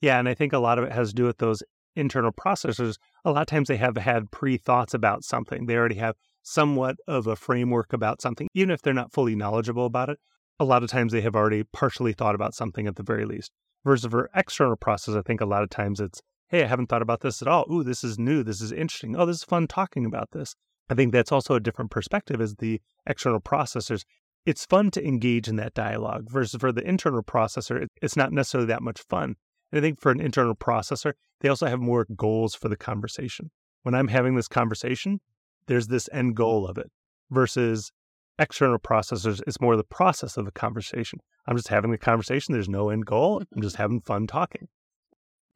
Yeah, 0.00 0.18
and 0.18 0.28
I 0.28 0.34
think 0.34 0.52
a 0.52 0.58
lot 0.58 0.78
of 0.78 0.84
it 0.84 0.92
has 0.92 1.08
to 1.08 1.14
do 1.14 1.24
with 1.24 1.38
those 1.38 1.62
internal 1.96 2.32
processors. 2.32 2.96
A 3.24 3.30
lot 3.30 3.40
of 3.40 3.46
times 3.46 3.68
they 3.68 3.76
have 3.76 3.96
had 3.96 4.30
pre 4.30 4.56
thoughts 4.56 4.94
about 4.94 5.24
something. 5.24 5.66
They 5.66 5.76
already 5.76 5.96
have 5.96 6.16
somewhat 6.42 6.96
of 7.06 7.26
a 7.26 7.36
framework 7.36 7.92
about 7.92 8.22
something, 8.22 8.48
even 8.54 8.70
if 8.70 8.82
they're 8.82 8.94
not 8.94 9.12
fully 9.12 9.34
knowledgeable 9.34 9.86
about 9.86 10.08
it. 10.08 10.18
A 10.60 10.64
lot 10.64 10.82
of 10.82 10.90
times 10.90 11.12
they 11.12 11.20
have 11.20 11.36
already 11.36 11.64
partially 11.72 12.12
thought 12.12 12.34
about 12.34 12.54
something 12.54 12.86
at 12.86 12.96
the 12.96 13.02
very 13.02 13.24
least. 13.24 13.52
Versus 13.84 14.10
for 14.10 14.30
external 14.34 14.76
process, 14.76 15.14
I 15.14 15.22
think 15.22 15.40
a 15.40 15.46
lot 15.46 15.62
of 15.62 15.70
times 15.70 16.00
it's, 16.00 16.20
hey, 16.48 16.64
I 16.64 16.66
haven't 16.66 16.88
thought 16.88 17.02
about 17.02 17.20
this 17.20 17.42
at 17.42 17.48
all. 17.48 17.66
Ooh, 17.70 17.82
this 17.82 18.02
is 18.02 18.18
new. 18.18 18.42
This 18.42 18.60
is 18.60 18.72
interesting. 18.72 19.16
Oh, 19.16 19.26
this 19.26 19.38
is 19.38 19.44
fun 19.44 19.66
talking 19.66 20.04
about 20.04 20.30
this. 20.32 20.54
I 20.90 20.94
think 20.94 21.12
that's 21.12 21.32
also 21.32 21.54
a 21.54 21.60
different 21.60 21.90
perspective 21.90 22.40
as 22.40 22.56
the 22.56 22.80
external 23.06 23.40
processors 23.40 24.04
it's 24.48 24.64
fun 24.64 24.90
to 24.92 25.06
engage 25.06 25.46
in 25.46 25.56
that 25.56 25.74
dialogue 25.74 26.30
versus 26.30 26.58
for 26.58 26.72
the 26.72 26.82
internal 26.82 27.22
processor, 27.22 27.86
it's 28.00 28.16
not 28.16 28.32
necessarily 28.32 28.66
that 28.68 28.82
much 28.82 29.02
fun. 29.02 29.36
And 29.70 29.78
I 29.78 29.80
think 29.82 30.00
for 30.00 30.10
an 30.10 30.22
internal 30.22 30.54
processor, 30.54 31.12
they 31.40 31.50
also 31.50 31.66
have 31.66 31.80
more 31.80 32.06
goals 32.16 32.54
for 32.54 32.70
the 32.70 32.76
conversation. 32.76 33.50
When 33.82 33.94
I'm 33.94 34.08
having 34.08 34.36
this 34.36 34.48
conversation, 34.48 35.20
there's 35.66 35.88
this 35.88 36.08
end 36.12 36.34
goal 36.34 36.66
of 36.66 36.78
it 36.78 36.90
versus 37.30 37.92
external 38.38 38.78
processors, 38.78 39.42
it's 39.46 39.60
more 39.60 39.76
the 39.76 39.84
process 39.84 40.38
of 40.38 40.46
the 40.46 40.52
conversation. 40.52 41.18
I'm 41.46 41.56
just 41.56 41.68
having 41.68 41.90
the 41.90 41.98
conversation. 41.98 42.54
There's 42.54 42.70
no 42.70 42.88
end 42.88 43.04
goal. 43.04 43.42
I'm 43.54 43.60
just 43.60 43.76
having 43.76 44.00
fun 44.00 44.26
talking. 44.26 44.68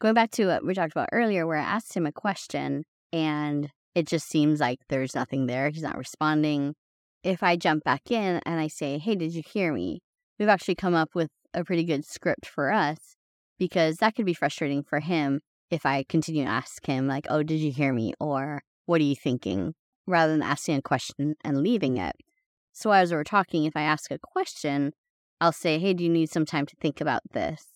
Going 0.02 0.14
back 0.14 0.32
to 0.32 0.46
what 0.46 0.66
we 0.66 0.74
talked 0.74 0.90
about 0.90 1.10
earlier, 1.12 1.46
where 1.46 1.58
I 1.58 1.62
asked 1.62 1.94
him 1.94 2.06
a 2.06 2.12
question 2.12 2.82
and 3.12 3.70
it 3.94 4.08
just 4.08 4.28
seems 4.28 4.58
like 4.58 4.80
there's 4.88 5.14
nothing 5.14 5.46
there. 5.46 5.68
He's 5.68 5.84
not 5.84 5.96
responding 5.96 6.74
if 7.22 7.44
I 7.44 7.54
jump 7.54 7.84
back 7.84 8.10
in 8.10 8.40
and 8.44 8.58
I 8.58 8.66
say, 8.66 8.98
Hey, 8.98 9.14
did 9.14 9.32
you 9.32 9.44
hear 9.46 9.72
me? 9.72 10.00
We've 10.40 10.48
actually 10.48 10.74
come 10.74 10.94
up 10.96 11.10
with 11.14 11.28
a 11.54 11.62
pretty 11.62 11.84
good 11.84 12.04
script 12.04 12.46
for 12.46 12.72
us 12.72 13.14
because 13.60 13.98
that 13.98 14.16
could 14.16 14.26
be 14.26 14.34
frustrating 14.34 14.82
for 14.82 14.98
him 14.98 15.38
if 15.70 15.86
I 15.86 16.04
continue 16.08 16.42
to 16.46 16.50
ask 16.50 16.84
him, 16.84 17.06
like, 17.06 17.28
Oh, 17.30 17.44
did 17.44 17.60
you 17.60 17.70
hear 17.70 17.92
me? 17.92 18.12
Or 18.18 18.62
what 18.86 19.00
are 19.00 19.04
you 19.04 19.14
thinking? 19.14 19.72
Rather 20.08 20.32
than 20.32 20.42
asking 20.42 20.78
a 20.78 20.82
question 20.82 21.36
and 21.44 21.62
leaving 21.62 21.96
it. 21.98 22.16
So 22.72 22.90
as 22.90 23.12
we're 23.12 23.22
talking, 23.22 23.66
if 23.66 23.76
I 23.76 23.82
ask 23.82 24.10
a 24.10 24.18
question, 24.18 24.94
I'll 25.40 25.52
say, 25.52 25.78
Hey, 25.78 25.94
do 25.94 26.02
you 26.02 26.10
need 26.10 26.28
some 26.28 26.44
time 26.44 26.66
to 26.66 26.74
think 26.80 27.00
about 27.00 27.22
this? 27.32 27.66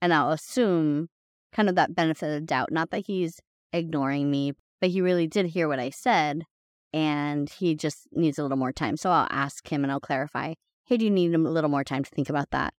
And 0.00 0.14
I'll 0.14 0.30
assume 0.30 1.08
kind 1.54 1.68
of 1.68 1.76
that 1.76 1.94
benefit 1.94 2.36
of 2.36 2.46
doubt. 2.46 2.72
Not 2.72 2.90
that 2.90 3.06
he's 3.06 3.40
ignoring 3.72 4.30
me, 4.30 4.52
but 4.80 4.90
he 4.90 5.00
really 5.00 5.26
did 5.26 5.46
hear 5.46 5.68
what 5.68 5.78
I 5.78 5.90
said 5.90 6.44
and 6.92 7.50
he 7.50 7.74
just 7.74 8.06
needs 8.12 8.38
a 8.38 8.42
little 8.42 8.56
more 8.56 8.72
time. 8.72 8.96
So 8.96 9.10
I'll 9.10 9.26
ask 9.30 9.66
him 9.66 9.82
and 9.82 9.90
I'll 9.90 10.00
clarify, 10.00 10.54
Hey, 10.84 10.96
do 10.96 11.04
you 11.04 11.10
need 11.10 11.34
a 11.34 11.38
little 11.38 11.70
more 11.70 11.84
time 11.84 12.04
to 12.04 12.10
think 12.10 12.28
about 12.28 12.50
that? 12.50 12.74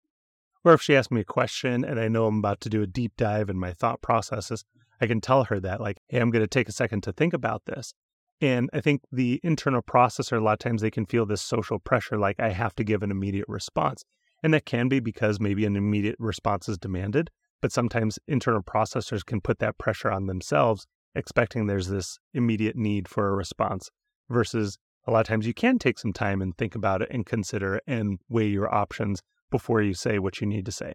Or 0.63 0.73
if 0.73 0.81
she 0.81 0.95
asks 0.95 1.11
me 1.11 1.21
a 1.21 1.25
question 1.25 1.83
and 1.83 1.99
I 1.99 2.07
know 2.07 2.27
I'm 2.27 2.39
about 2.39 2.61
to 2.61 2.69
do 2.69 2.81
a 2.81 2.87
deep 2.87 3.13
dive 3.17 3.49
in 3.49 3.57
my 3.57 3.73
thought 3.73 4.01
processes, 4.01 4.63
I 5.01 5.07
can 5.07 5.21
tell 5.21 5.43
her 5.45 5.59
that, 5.59 5.81
like, 5.81 5.97
hey, 6.07 6.19
I'm 6.19 6.31
going 6.31 6.43
to 6.43 6.47
take 6.47 6.69
a 6.69 6.71
second 6.71 7.01
to 7.03 7.13
think 7.13 7.33
about 7.33 7.65
this. 7.65 7.93
And 8.41 8.69
I 8.73 8.81
think 8.81 9.01
the 9.11 9.39
internal 9.43 9.81
processor, 9.81 10.37
a 10.37 10.43
lot 10.43 10.53
of 10.53 10.59
times 10.59 10.81
they 10.81 10.91
can 10.91 11.05
feel 11.05 11.25
this 11.25 11.41
social 11.41 11.79
pressure, 11.79 12.17
like 12.17 12.39
I 12.39 12.49
have 12.49 12.75
to 12.75 12.83
give 12.83 13.03
an 13.03 13.11
immediate 13.11 13.45
response. 13.47 14.03
And 14.43 14.53
that 14.53 14.65
can 14.65 14.87
be 14.87 14.99
because 14.99 15.39
maybe 15.39 15.65
an 15.65 15.75
immediate 15.75 16.17
response 16.19 16.69
is 16.69 16.77
demanded. 16.77 17.31
But 17.61 17.71
sometimes 17.71 18.19
internal 18.27 18.61
processors 18.61 19.25
can 19.25 19.41
put 19.41 19.59
that 19.59 19.77
pressure 19.77 20.11
on 20.11 20.27
themselves, 20.27 20.85
expecting 21.15 21.67
there's 21.67 21.87
this 21.87 22.19
immediate 22.33 22.75
need 22.75 23.07
for 23.07 23.29
a 23.29 23.35
response 23.35 23.89
versus 24.29 24.77
a 25.07 25.11
lot 25.11 25.21
of 25.21 25.27
times 25.27 25.45
you 25.45 25.53
can 25.53 25.77
take 25.77 25.99
some 25.99 26.13
time 26.13 26.41
and 26.41 26.57
think 26.57 26.75
about 26.75 27.01
it 27.01 27.09
and 27.11 27.25
consider 27.25 27.79
and 27.87 28.19
weigh 28.27 28.47
your 28.47 28.73
options 28.73 29.21
before 29.51 29.81
you 29.81 29.93
say 29.93 30.19
what 30.19 30.41
you 30.41 30.47
need 30.47 30.65
to 30.65 30.71
say. 30.71 30.93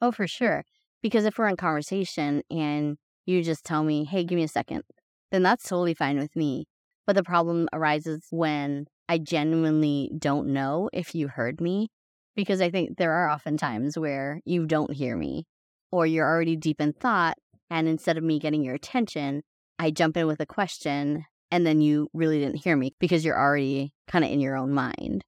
Oh, 0.00 0.12
for 0.12 0.26
sure. 0.26 0.64
Because 1.02 1.24
if 1.24 1.38
we're 1.38 1.48
in 1.48 1.56
conversation 1.56 2.42
and 2.50 2.96
you 3.26 3.42
just 3.42 3.64
tell 3.64 3.84
me, 3.84 4.04
hey, 4.04 4.24
give 4.24 4.36
me 4.36 4.44
a 4.44 4.48
second, 4.48 4.82
then 5.30 5.42
that's 5.42 5.68
totally 5.68 5.94
fine 5.94 6.18
with 6.18 6.34
me. 6.34 6.66
But 7.06 7.16
the 7.16 7.22
problem 7.22 7.68
arises 7.72 8.26
when 8.30 8.86
I 9.08 9.18
genuinely 9.18 10.10
don't 10.16 10.48
know 10.48 10.88
if 10.92 11.14
you 11.14 11.28
heard 11.28 11.60
me, 11.60 11.88
because 12.36 12.60
I 12.60 12.70
think 12.70 12.96
there 12.96 13.12
are 13.12 13.28
often 13.28 13.56
times 13.56 13.98
where 13.98 14.40
you 14.44 14.66
don't 14.66 14.92
hear 14.92 15.16
me 15.16 15.44
or 15.90 16.06
you're 16.06 16.26
already 16.26 16.56
deep 16.56 16.80
in 16.80 16.92
thought. 16.92 17.36
And 17.70 17.86
instead 17.86 18.16
of 18.16 18.24
me 18.24 18.38
getting 18.38 18.64
your 18.64 18.74
attention, 18.74 19.42
I 19.78 19.90
jump 19.90 20.16
in 20.16 20.26
with 20.26 20.40
a 20.40 20.46
question 20.46 21.24
and 21.50 21.66
then 21.66 21.80
you 21.80 22.08
really 22.12 22.38
didn't 22.38 22.62
hear 22.64 22.76
me 22.76 22.94
because 22.98 23.24
you're 23.24 23.38
already 23.38 23.92
kind 24.06 24.24
of 24.24 24.30
in 24.30 24.40
your 24.40 24.56
own 24.56 24.72
mind. 24.72 25.24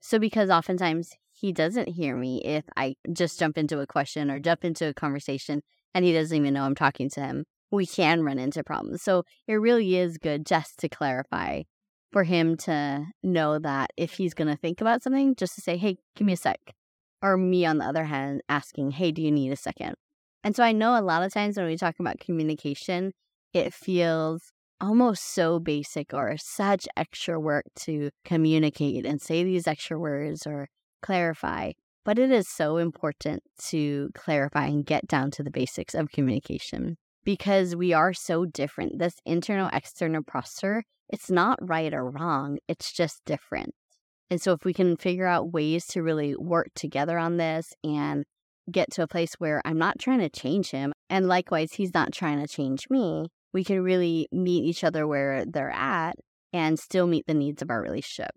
So, 0.00 0.18
because 0.18 0.50
oftentimes 0.50 1.12
he 1.32 1.52
doesn't 1.52 1.88
hear 1.88 2.16
me 2.16 2.42
if 2.44 2.64
I 2.76 2.96
just 3.12 3.38
jump 3.38 3.56
into 3.58 3.80
a 3.80 3.86
question 3.86 4.30
or 4.30 4.38
jump 4.38 4.64
into 4.64 4.88
a 4.88 4.94
conversation 4.94 5.62
and 5.94 6.04
he 6.04 6.12
doesn't 6.12 6.36
even 6.36 6.54
know 6.54 6.64
I'm 6.64 6.74
talking 6.74 7.10
to 7.10 7.20
him, 7.20 7.44
we 7.70 7.86
can 7.86 8.22
run 8.22 8.38
into 8.38 8.64
problems. 8.64 9.02
So, 9.02 9.24
it 9.46 9.54
really 9.54 9.96
is 9.96 10.18
good 10.18 10.46
just 10.46 10.78
to 10.78 10.88
clarify 10.88 11.62
for 12.10 12.24
him 12.24 12.56
to 12.56 13.06
know 13.22 13.58
that 13.58 13.90
if 13.96 14.14
he's 14.14 14.34
going 14.34 14.48
to 14.48 14.56
think 14.56 14.80
about 14.80 15.02
something, 15.02 15.36
just 15.36 15.54
to 15.54 15.60
say, 15.60 15.76
hey, 15.76 15.98
give 16.16 16.26
me 16.26 16.32
a 16.32 16.36
sec. 16.36 16.58
Or 17.22 17.36
me, 17.36 17.66
on 17.66 17.78
the 17.78 17.84
other 17.84 18.04
hand, 18.04 18.42
asking, 18.48 18.92
hey, 18.92 19.12
do 19.12 19.22
you 19.22 19.30
need 19.30 19.52
a 19.52 19.56
second? 19.56 19.94
And 20.42 20.56
so 20.56 20.62
I 20.62 20.72
know 20.72 20.98
a 20.98 21.02
lot 21.02 21.22
of 21.22 21.32
times 21.32 21.56
when 21.56 21.66
we 21.66 21.76
talk 21.76 21.96
about 22.00 22.18
communication, 22.18 23.12
it 23.52 23.74
feels 23.74 24.52
almost 24.80 25.34
so 25.34 25.58
basic 25.58 26.14
or 26.14 26.34
such 26.38 26.88
extra 26.96 27.38
work 27.38 27.64
to 27.76 28.10
communicate 28.24 29.04
and 29.04 29.20
say 29.20 29.44
these 29.44 29.66
extra 29.66 29.98
words 29.98 30.46
or 30.46 30.68
clarify. 31.02 31.72
But 32.04 32.18
it 32.18 32.30
is 32.30 32.48
so 32.48 32.78
important 32.78 33.42
to 33.68 34.08
clarify 34.14 34.66
and 34.66 34.86
get 34.86 35.06
down 35.06 35.30
to 35.32 35.42
the 35.42 35.50
basics 35.50 35.94
of 35.94 36.10
communication 36.10 36.96
because 37.24 37.76
we 37.76 37.92
are 37.92 38.14
so 38.14 38.46
different. 38.46 38.98
This 38.98 39.16
internal 39.26 39.68
external 39.72 40.22
processor, 40.22 40.82
it's 41.10 41.30
not 41.30 41.58
right 41.60 41.92
or 41.92 42.08
wrong, 42.10 42.58
it's 42.66 42.92
just 42.92 43.20
different. 43.26 43.74
And 44.30 44.40
so, 44.40 44.52
if 44.52 44.64
we 44.64 44.72
can 44.72 44.96
figure 44.96 45.26
out 45.26 45.52
ways 45.52 45.86
to 45.88 46.02
really 46.02 46.36
work 46.36 46.68
together 46.74 47.18
on 47.18 47.36
this 47.36 47.72
and 47.82 48.24
get 48.70 48.92
to 48.92 49.02
a 49.02 49.08
place 49.08 49.34
where 49.34 49.60
I'm 49.64 49.78
not 49.78 49.98
trying 49.98 50.20
to 50.20 50.28
change 50.28 50.70
him, 50.70 50.92
and 51.08 51.26
likewise, 51.26 51.72
he's 51.72 51.92
not 51.92 52.12
trying 52.12 52.40
to 52.40 52.46
change 52.46 52.88
me, 52.88 53.26
we 53.52 53.64
can 53.64 53.82
really 53.82 54.28
meet 54.30 54.64
each 54.64 54.84
other 54.84 55.06
where 55.06 55.44
they're 55.44 55.72
at 55.72 56.14
and 56.52 56.78
still 56.78 57.06
meet 57.06 57.26
the 57.26 57.34
needs 57.34 57.62
of 57.62 57.70
our 57.70 57.82
relationship. 57.82 58.30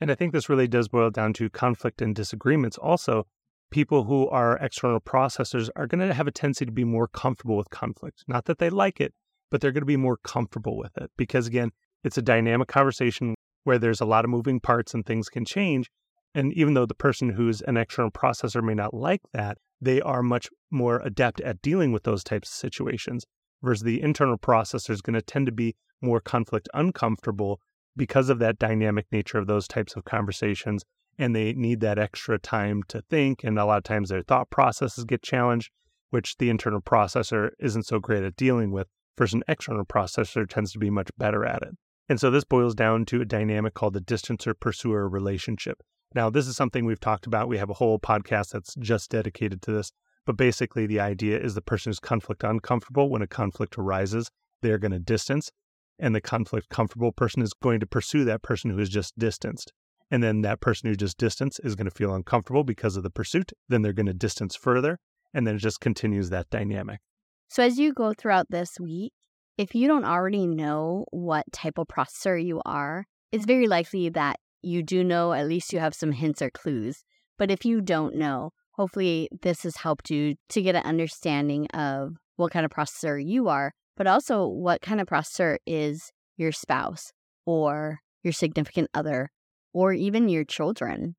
And 0.00 0.10
I 0.10 0.14
think 0.14 0.32
this 0.32 0.48
really 0.48 0.68
does 0.68 0.88
boil 0.88 1.10
down 1.10 1.32
to 1.34 1.48
conflict 1.48 2.02
and 2.02 2.14
disagreements. 2.14 2.76
Also, 2.76 3.26
people 3.70 4.04
who 4.04 4.28
are 4.28 4.58
external 4.58 5.00
processors 5.00 5.70
are 5.76 5.86
going 5.86 6.06
to 6.06 6.12
have 6.12 6.26
a 6.26 6.32
tendency 6.32 6.66
to 6.66 6.72
be 6.72 6.84
more 6.84 7.08
comfortable 7.08 7.56
with 7.56 7.70
conflict. 7.70 8.24
Not 8.28 8.44
that 8.44 8.58
they 8.58 8.68
like 8.68 9.00
it, 9.00 9.14
but 9.50 9.60
they're 9.60 9.72
going 9.72 9.82
to 9.82 9.86
be 9.86 9.96
more 9.96 10.18
comfortable 10.18 10.76
with 10.76 10.96
it 10.98 11.10
because, 11.16 11.46
again, 11.46 11.70
it's 12.02 12.18
a 12.18 12.22
dynamic 12.22 12.68
conversation 12.68 13.34
where 13.64 13.78
there's 13.78 14.00
a 14.00 14.06
lot 14.06 14.24
of 14.24 14.30
moving 14.30 14.60
parts 14.60 14.94
and 14.94 15.04
things 15.04 15.28
can 15.28 15.44
change. 15.44 15.90
And 16.34 16.52
even 16.54 16.74
though 16.74 16.86
the 16.86 16.94
person 16.94 17.30
who's 17.30 17.60
an 17.62 17.76
external 17.76 18.10
processor 18.10 18.62
may 18.62 18.74
not 18.74 18.94
like 18.94 19.22
that, 19.32 19.58
they 19.80 20.00
are 20.00 20.22
much 20.22 20.48
more 20.70 21.00
adept 21.04 21.40
at 21.40 21.62
dealing 21.62 21.92
with 21.92 22.04
those 22.04 22.24
types 22.24 22.48
of 22.48 22.54
situations 22.54 23.24
versus 23.62 23.82
the 23.82 24.02
internal 24.02 24.38
processor 24.38 24.90
is 24.90 25.02
going 25.02 25.14
to 25.14 25.22
tend 25.22 25.46
to 25.46 25.52
be 25.52 25.74
more 26.00 26.20
conflict 26.20 26.68
uncomfortable 26.74 27.60
because 27.96 28.28
of 28.28 28.38
that 28.38 28.58
dynamic 28.58 29.06
nature 29.12 29.38
of 29.38 29.46
those 29.46 29.68
types 29.68 29.96
of 29.96 30.04
conversations. 30.04 30.84
And 31.18 31.34
they 31.34 31.52
need 31.52 31.80
that 31.80 31.98
extra 31.98 32.38
time 32.38 32.82
to 32.88 33.02
think. 33.08 33.44
And 33.44 33.58
a 33.58 33.64
lot 33.64 33.78
of 33.78 33.84
times 33.84 34.08
their 34.08 34.22
thought 34.22 34.50
processes 34.50 35.04
get 35.04 35.22
challenged, 35.22 35.70
which 36.10 36.36
the 36.38 36.50
internal 36.50 36.80
processor 36.80 37.50
isn't 37.60 37.84
so 37.86 38.00
great 38.00 38.24
at 38.24 38.36
dealing 38.36 38.72
with, 38.72 38.88
versus 39.16 39.34
an 39.34 39.44
external 39.46 39.84
processor 39.84 40.48
tends 40.48 40.72
to 40.72 40.78
be 40.78 40.90
much 40.90 41.10
better 41.16 41.44
at 41.44 41.62
it. 41.62 41.74
And 42.08 42.20
so 42.20 42.30
this 42.30 42.44
boils 42.44 42.74
down 42.74 43.06
to 43.06 43.20
a 43.20 43.24
dynamic 43.24 43.74
called 43.74 43.94
the 43.94 44.00
distancer 44.00 44.58
pursuer 44.58 45.08
relationship. 45.08 45.82
Now, 46.14 46.30
this 46.30 46.46
is 46.46 46.56
something 46.56 46.84
we've 46.84 47.00
talked 47.00 47.26
about. 47.26 47.48
We 47.48 47.58
have 47.58 47.70
a 47.70 47.74
whole 47.74 47.98
podcast 47.98 48.50
that's 48.50 48.74
just 48.76 49.10
dedicated 49.10 49.62
to 49.62 49.72
this. 49.72 49.90
But 50.26 50.36
basically, 50.36 50.86
the 50.86 51.00
idea 51.00 51.38
is 51.38 51.54
the 51.54 51.60
person 51.60 51.90
who's 51.90 52.00
conflict 52.00 52.44
uncomfortable, 52.44 53.10
when 53.10 53.22
a 53.22 53.26
conflict 53.26 53.76
arises, 53.76 54.30
they're 54.62 54.78
going 54.78 54.92
to 54.92 54.98
distance. 54.98 55.50
And 55.98 56.14
the 56.14 56.20
conflict 56.20 56.68
comfortable 56.70 57.12
person 57.12 57.42
is 57.42 57.52
going 57.52 57.80
to 57.80 57.86
pursue 57.86 58.24
that 58.24 58.42
person 58.42 58.70
who 58.70 58.78
is 58.78 58.88
just 58.88 59.18
distanced. 59.18 59.72
And 60.10 60.22
then 60.22 60.42
that 60.42 60.60
person 60.60 60.88
who 60.88 60.96
just 60.96 61.18
distanced 61.18 61.60
is 61.64 61.74
going 61.74 61.86
to 61.86 61.90
feel 61.90 62.14
uncomfortable 62.14 62.64
because 62.64 62.96
of 62.96 63.02
the 63.02 63.10
pursuit. 63.10 63.52
Then 63.68 63.82
they're 63.82 63.92
going 63.92 64.06
to 64.06 64.14
distance 64.14 64.54
further. 64.54 64.98
And 65.32 65.46
then 65.46 65.56
it 65.56 65.60
just 65.60 65.80
continues 65.80 66.30
that 66.30 66.50
dynamic. 66.50 67.00
So 67.48 67.62
as 67.62 67.78
you 67.78 67.92
go 67.92 68.12
throughout 68.12 68.50
this 68.50 68.78
week, 68.80 69.12
if 69.56 69.74
you 69.74 69.86
don't 69.86 70.04
already 70.04 70.46
know 70.46 71.06
what 71.10 71.50
type 71.52 71.78
of 71.78 71.86
processor 71.86 72.42
you 72.42 72.60
are, 72.64 73.06
it's 73.30 73.44
very 73.44 73.66
likely 73.66 74.08
that 74.10 74.38
you 74.62 74.82
do 74.82 75.04
know, 75.04 75.32
at 75.32 75.46
least 75.46 75.72
you 75.72 75.78
have 75.78 75.94
some 75.94 76.12
hints 76.12 76.42
or 76.42 76.50
clues. 76.50 77.04
But 77.38 77.50
if 77.50 77.64
you 77.64 77.80
don't 77.80 78.16
know, 78.16 78.50
hopefully 78.72 79.28
this 79.42 79.62
has 79.62 79.76
helped 79.76 80.10
you 80.10 80.34
to 80.50 80.62
get 80.62 80.74
an 80.74 80.84
understanding 80.84 81.66
of 81.68 82.14
what 82.36 82.52
kind 82.52 82.64
of 82.64 82.72
processor 82.72 83.24
you 83.24 83.48
are, 83.48 83.72
but 83.96 84.06
also 84.06 84.46
what 84.46 84.80
kind 84.80 85.00
of 85.00 85.06
processor 85.06 85.58
is 85.66 86.10
your 86.36 86.52
spouse 86.52 87.12
or 87.46 88.00
your 88.22 88.32
significant 88.32 88.88
other 88.94 89.30
or 89.72 89.92
even 89.92 90.28
your 90.28 90.44
children. 90.44 91.14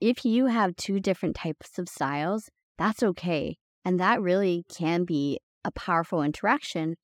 If 0.00 0.24
you 0.24 0.46
have 0.46 0.74
two 0.74 0.98
different 0.98 1.36
types 1.36 1.78
of 1.78 1.88
styles, 1.88 2.48
that's 2.76 3.02
okay. 3.02 3.56
And 3.84 4.00
that 4.00 4.20
really 4.20 4.64
can 4.74 5.04
be 5.04 5.38
a 5.64 5.70
powerful 5.70 6.22
interaction 6.22 6.96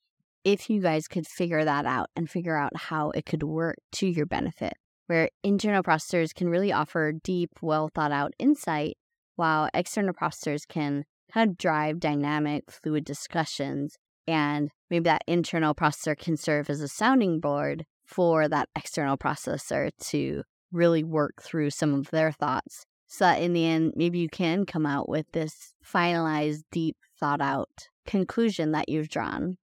if 0.53 0.71
you 0.71 0.81
guys 0.81 1.09
could 1.09 1.27
figure 1.27 1.63
that 1.63 1.85
out 1.85 2.09
and 2.17 2.31
figure 2.31 2.57
out 2.57 2.75
how 2.75 3.11
it 3.11 3.27
could 3.27 3.43
work 3.43 3.77
to 3.93 4.07
your 4.07 4.25
benefit, 4.25 4.73
where 5.07 5.29
internal 5.45 5.83
processors 5.83 6.35
can 6.35 6.49
really 6.49 6.73
offer 6.73 7.13
deep, 7.13 7.51
well 7.61 7.91
thought 7.95 8.13
out 8.13 8.33
insight 8.39 8.97
while 9.37 9.69
external 9.75 10.15
processors 10.15 10.67
can 10.67 11.05
kind 11.31 11.51
of 11.51 11.59
drive 11.59 12.01
dynamic, 12.01 12.71
fluid 12.71 13.05
discussions. 13.05 13.97
And 14.27 14.71
maybe 14.89 15.05
that 15.05 15.23
internal 15.27 15.75
processor 15.75 16.17
can 16.17 16.39
serve 16.39 16.71
as 16.71 16.81
a 16.81 16.89
sounding 16.89 17.41
board 17.41 17.85
for 18.07 18.49
that 18.49 18.71
external 18.75 19.19
processor 19.19 19.91
to 20.09 20.45
really 20.73 21.05
work 21.05 21.43
through 21.43 21.71
some 21.71 21.93
of 21.93 22.11
their 22.11 22.33
thoughts. 22.33 22.87
So 23.07 23.27
that 23.27 23.43
in 23.43 23.53
the 23.53 23.67
end, 23.67 23.93
maybe 23.97 24.19
you 24.19 24.31
can 24.31 24.65
come 24.65 24.87
out 24.87 25.11
with 25.11 25.27
this 25.33 25.75
finalized, 25.85 26.63
deep, 26.73 26.97
thought 27.21 27.43
out 27.43 27.89
conclusion 28.07 28.73
that 28.73 28.89
you've 28.89 29.11
drawn. 29.11 29.59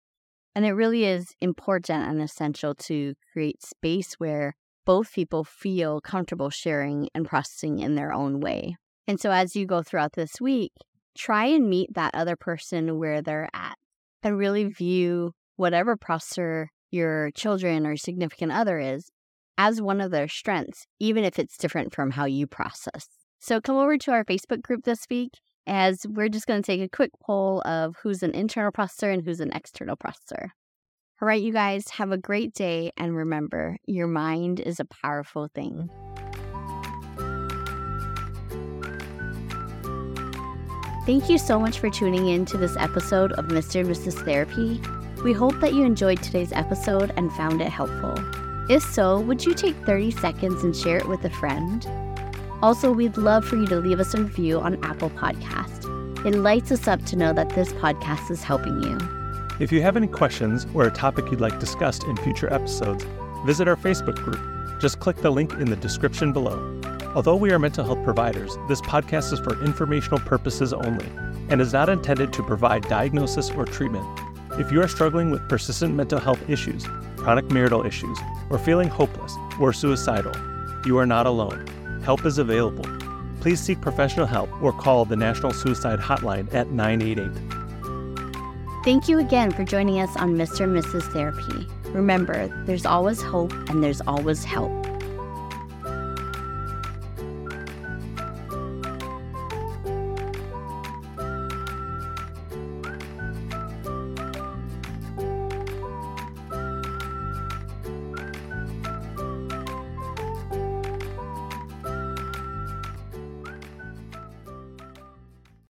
And 0.54 0.64
it 0.64 0.72
really 0.72 1.04
is 1.04 1.34
important 1.40 2.08
and 2.08 2.20
essential 2.20 2.74
to 2.74 3.14
create 3.32 3.62
space 3.62 4.14
where 4.14 4.54
both 4.84 5.12
people 5.12 5.44
feel 5.44 6.00
comfortable 6.00 6.50
sharing 6.50 7.08
and 7.14 7.26
processing 7.26 7.78
in 7.78 7.94
their 7.94 8.12
own 8.12 8.40
way. 8.40 8.76
And 9.06 9.20
so 9.20 9.30
as 9.30 9.54
you 9.54 9.66
go 9.66 9.82
throughout 9.82 10.14
this 10.14 10.40
week, 10.40 10.72
try 11.16 11.46
and 11.46 11.68
meet 11.68 11.94
that 11.94 12.14
other 12.14 12.36
person 12.36 12.98
where 12.98 13.22
they're 13.22 13.48
at 13.54 13.76
and 14.22 14.38
really 14.38 14.64
view 14.64 15.32
whatever 15.56 15.96
processor 15.96 16.66
your 16.90 17.30
children 17.32 17.86
or 17.86 17.96
significant 17.96 18.52
other 18.52 18.78
is 18.78 19.10
as 19.58 19.80
one 19.80 20.00
of 20.00 20.10
their 20.10 20.28
strengths, 20.28 20.86
even 20.98 21.22
if 21.24 21.38
it's 21.38 21.56
different 21.56 21.94
from 21.94 22.12
how 22.12 22.24
you 22.24 22.46
process. 22.46 23.06
So 23.38 23.60
come 23.60 23.76
over 23.76 23.96
to 23.98 24.12
our 24.12 24.24
Facebook 24.24 24.62
group 24.62 24.84
this 24.84 25.06
week 25.08 25.32
as 25.66 26.06
we're 26.08 26.28
just 26.28 26.46
going 26.46 26.62
to 26.62 26.66
take 26.66 26.80
a 26.80 26.88
quick 26.88 27.10
poll 27.22 27.62
of 27.62 27.96
who's 28.02 28.22
an 28.22 28.32
internal 28.32 28.72
processor 28.72 29.12
and 29.12 29.24
who's 29.24 29.40
an 29.40 29.52
external 29.52 29.96
processor. 29.96 30.50
All 31.22 31.28
right, 31.28 31.42
you 31.42 31.52
guys, 31.52 31.88
have 31.90 32.12
a 32.12 32.16
great 32.18 32.54
day. 32.54 32.92
And 32.96 33.14
remember, 33.14 33.76
your 33.86 34.06
mind 34.06 34.60
is 34.60 34.80
a 34.80 34.86
powerful 34.86 35.48
thing. 35.54 35.90
Thank 41.06 41.28
you 41.28 41.38
so 41.38 41.58
much 41.58 41.78
for 41.78 41.90
tuning 41.90 42.28
in 42.28 42.44
to 42.46 42.56
this 42.56 42.76
episode 42.76 43.32
of 43.32 43.46
Mr. 43.46 43.80
and 43.80 43.88
Mrs. 43.90 44.24
Therapy. 44.24 44.80
We 45.22 45.32
hope 45.32 45.60
that 45.60 45.74
you 45.74 45.84
enjoyed 45.84 46.22
today's 46.22 46.52
episode 46.52 47.12
and 47.16 47.32
found 47.32 47.60
it 47.60 47.68
helpful. 47.68 48.14
If 48.70 48.82
so, 48.82 49.20
would 49.20 49.44
you 49.44 49.52
take 49.52 49.76
30 49.84 50.12
seconds 50.12 50.62
and 50.62 50.74
share 50.74 50.98
it 50.98 51.08
with 51.08 51.24
a 51.24 51.30
friend? 51.30 51.86
Also, 52.62 52.92
we'd 52.92 53.16
love 53.16 53.44
for 53.44 53.56
you 53.56 53.66
to 53.66 53.76
leave 53.76 54.00
us 54.00 54.12
a 54.12 54.18
review 54.18 54.60
on 54.60 54.82
Apple 54.84 55.08
Podcast. 55.10 55.86
It 56.26 56.34
lights 56.34 56.70
us 56.70 56.86
up 56.86 57.02
to 57.06 57.16
know 57.16 57.32
that 57.32 57.48
this 57.50 57.72
podcast 57.74 58.30
is 58.30 58.42
helping 58.42 58.82
you. 58.82 58.98
If 59.58 59.72
you 59.72 59.80
have 59.80 59.96
any 59.96 60.06
questions 60.06 60.66
or 60.74 60.84
a 60.84 60.90
topic 60.90 61.30
you'd 61.30 61.40
like 61.40 61.58
discussed 61.58 62.04
in 62.04 62.16
future 62.18 62.52
episodes, 62.52 63.06
visit 63.46 63.66
our 63.66 63.76
Facebook 63.76 64.16
group. 64.16 64.38
Just 64.78 65.00
click 65.00 65.16
the 65.16 65.30
link 65.30 65.54
in 65.54 65.70
the 65.70 65.76
description 65.76 66.34
below. 66.34 66.80
Although 67.14 67.36
we 67.36 67.50
are 67.50 67.58
mental 67.58 67.84
health 67.84 68.04
providers, 68.04 68.56
this 68.68 68.82
podcast 68.82 69.32
is 69.32 69.40
for 69.40 69.62
informational 69.64 70.20
purposes 70.20 70.74
only 70.74 71.06
and 71.48 71.62
is 71.62 71.72
not 71.72 71.88
intended 71.88 72.30
to 72.34 72.42
provide 72.42 72.86
diagnosis 72.88 73.50
or 73.50 73.64
treatment. 73.64 74.06
If 74.58 74.70
you 74.70 74.82
are 74.82 74.88
struggling 74.88 75.30
with 75.30 75.48
persistent 75.48 75.94
mental 75.94 76.20
health 76.20 76.46
issues, 76.48 76.86
chronic 77.16 77.50
marital 77.50 77.86
issues, 77.86 78.18
or 78.50 78.58
feeling 78.58 78.88
hopeless 78.88 79.34
or 79.58 79.72
suicidal, 79.72 80.34
you 80.84 80.98
are 80.98 81.06
not 81.06 81.26
alone. 81.26 81.64
Help 82.02 82.24
is 82.24 82.38
available. 82.38 82.84
Please 83.40 83.60
seek 83.60 83.80
professional 83.80 84.26
help 84.26 84.50
or 84.62 84.72
call 84.72 85.04
the 85.04 85.16
National 85.16 85.52
Suicide 85.52 85.98
Hotline 85.98 86.52
at 86.52 86.70
988. 86.70 87.30
Thank 88.84 89.08
you 89.08 89.18
again 89.18 89.50
for 89.50 89.64
joining 89.64 90.00
us 90.00 90.14
on 90.16 90.36
Mr. 90.36 90.64
and 90.64 90.76
Mrs. 90.76 91.10
Therapy. 91.12 91.66
Remember, 91.90 92.48
there's 92.66 92.86
always 92.86 93.20
hope 93.20 93.52
and 93.68 93.82
there's 93.82 94.00
always 94.02 94.44
help. 94.44 94.70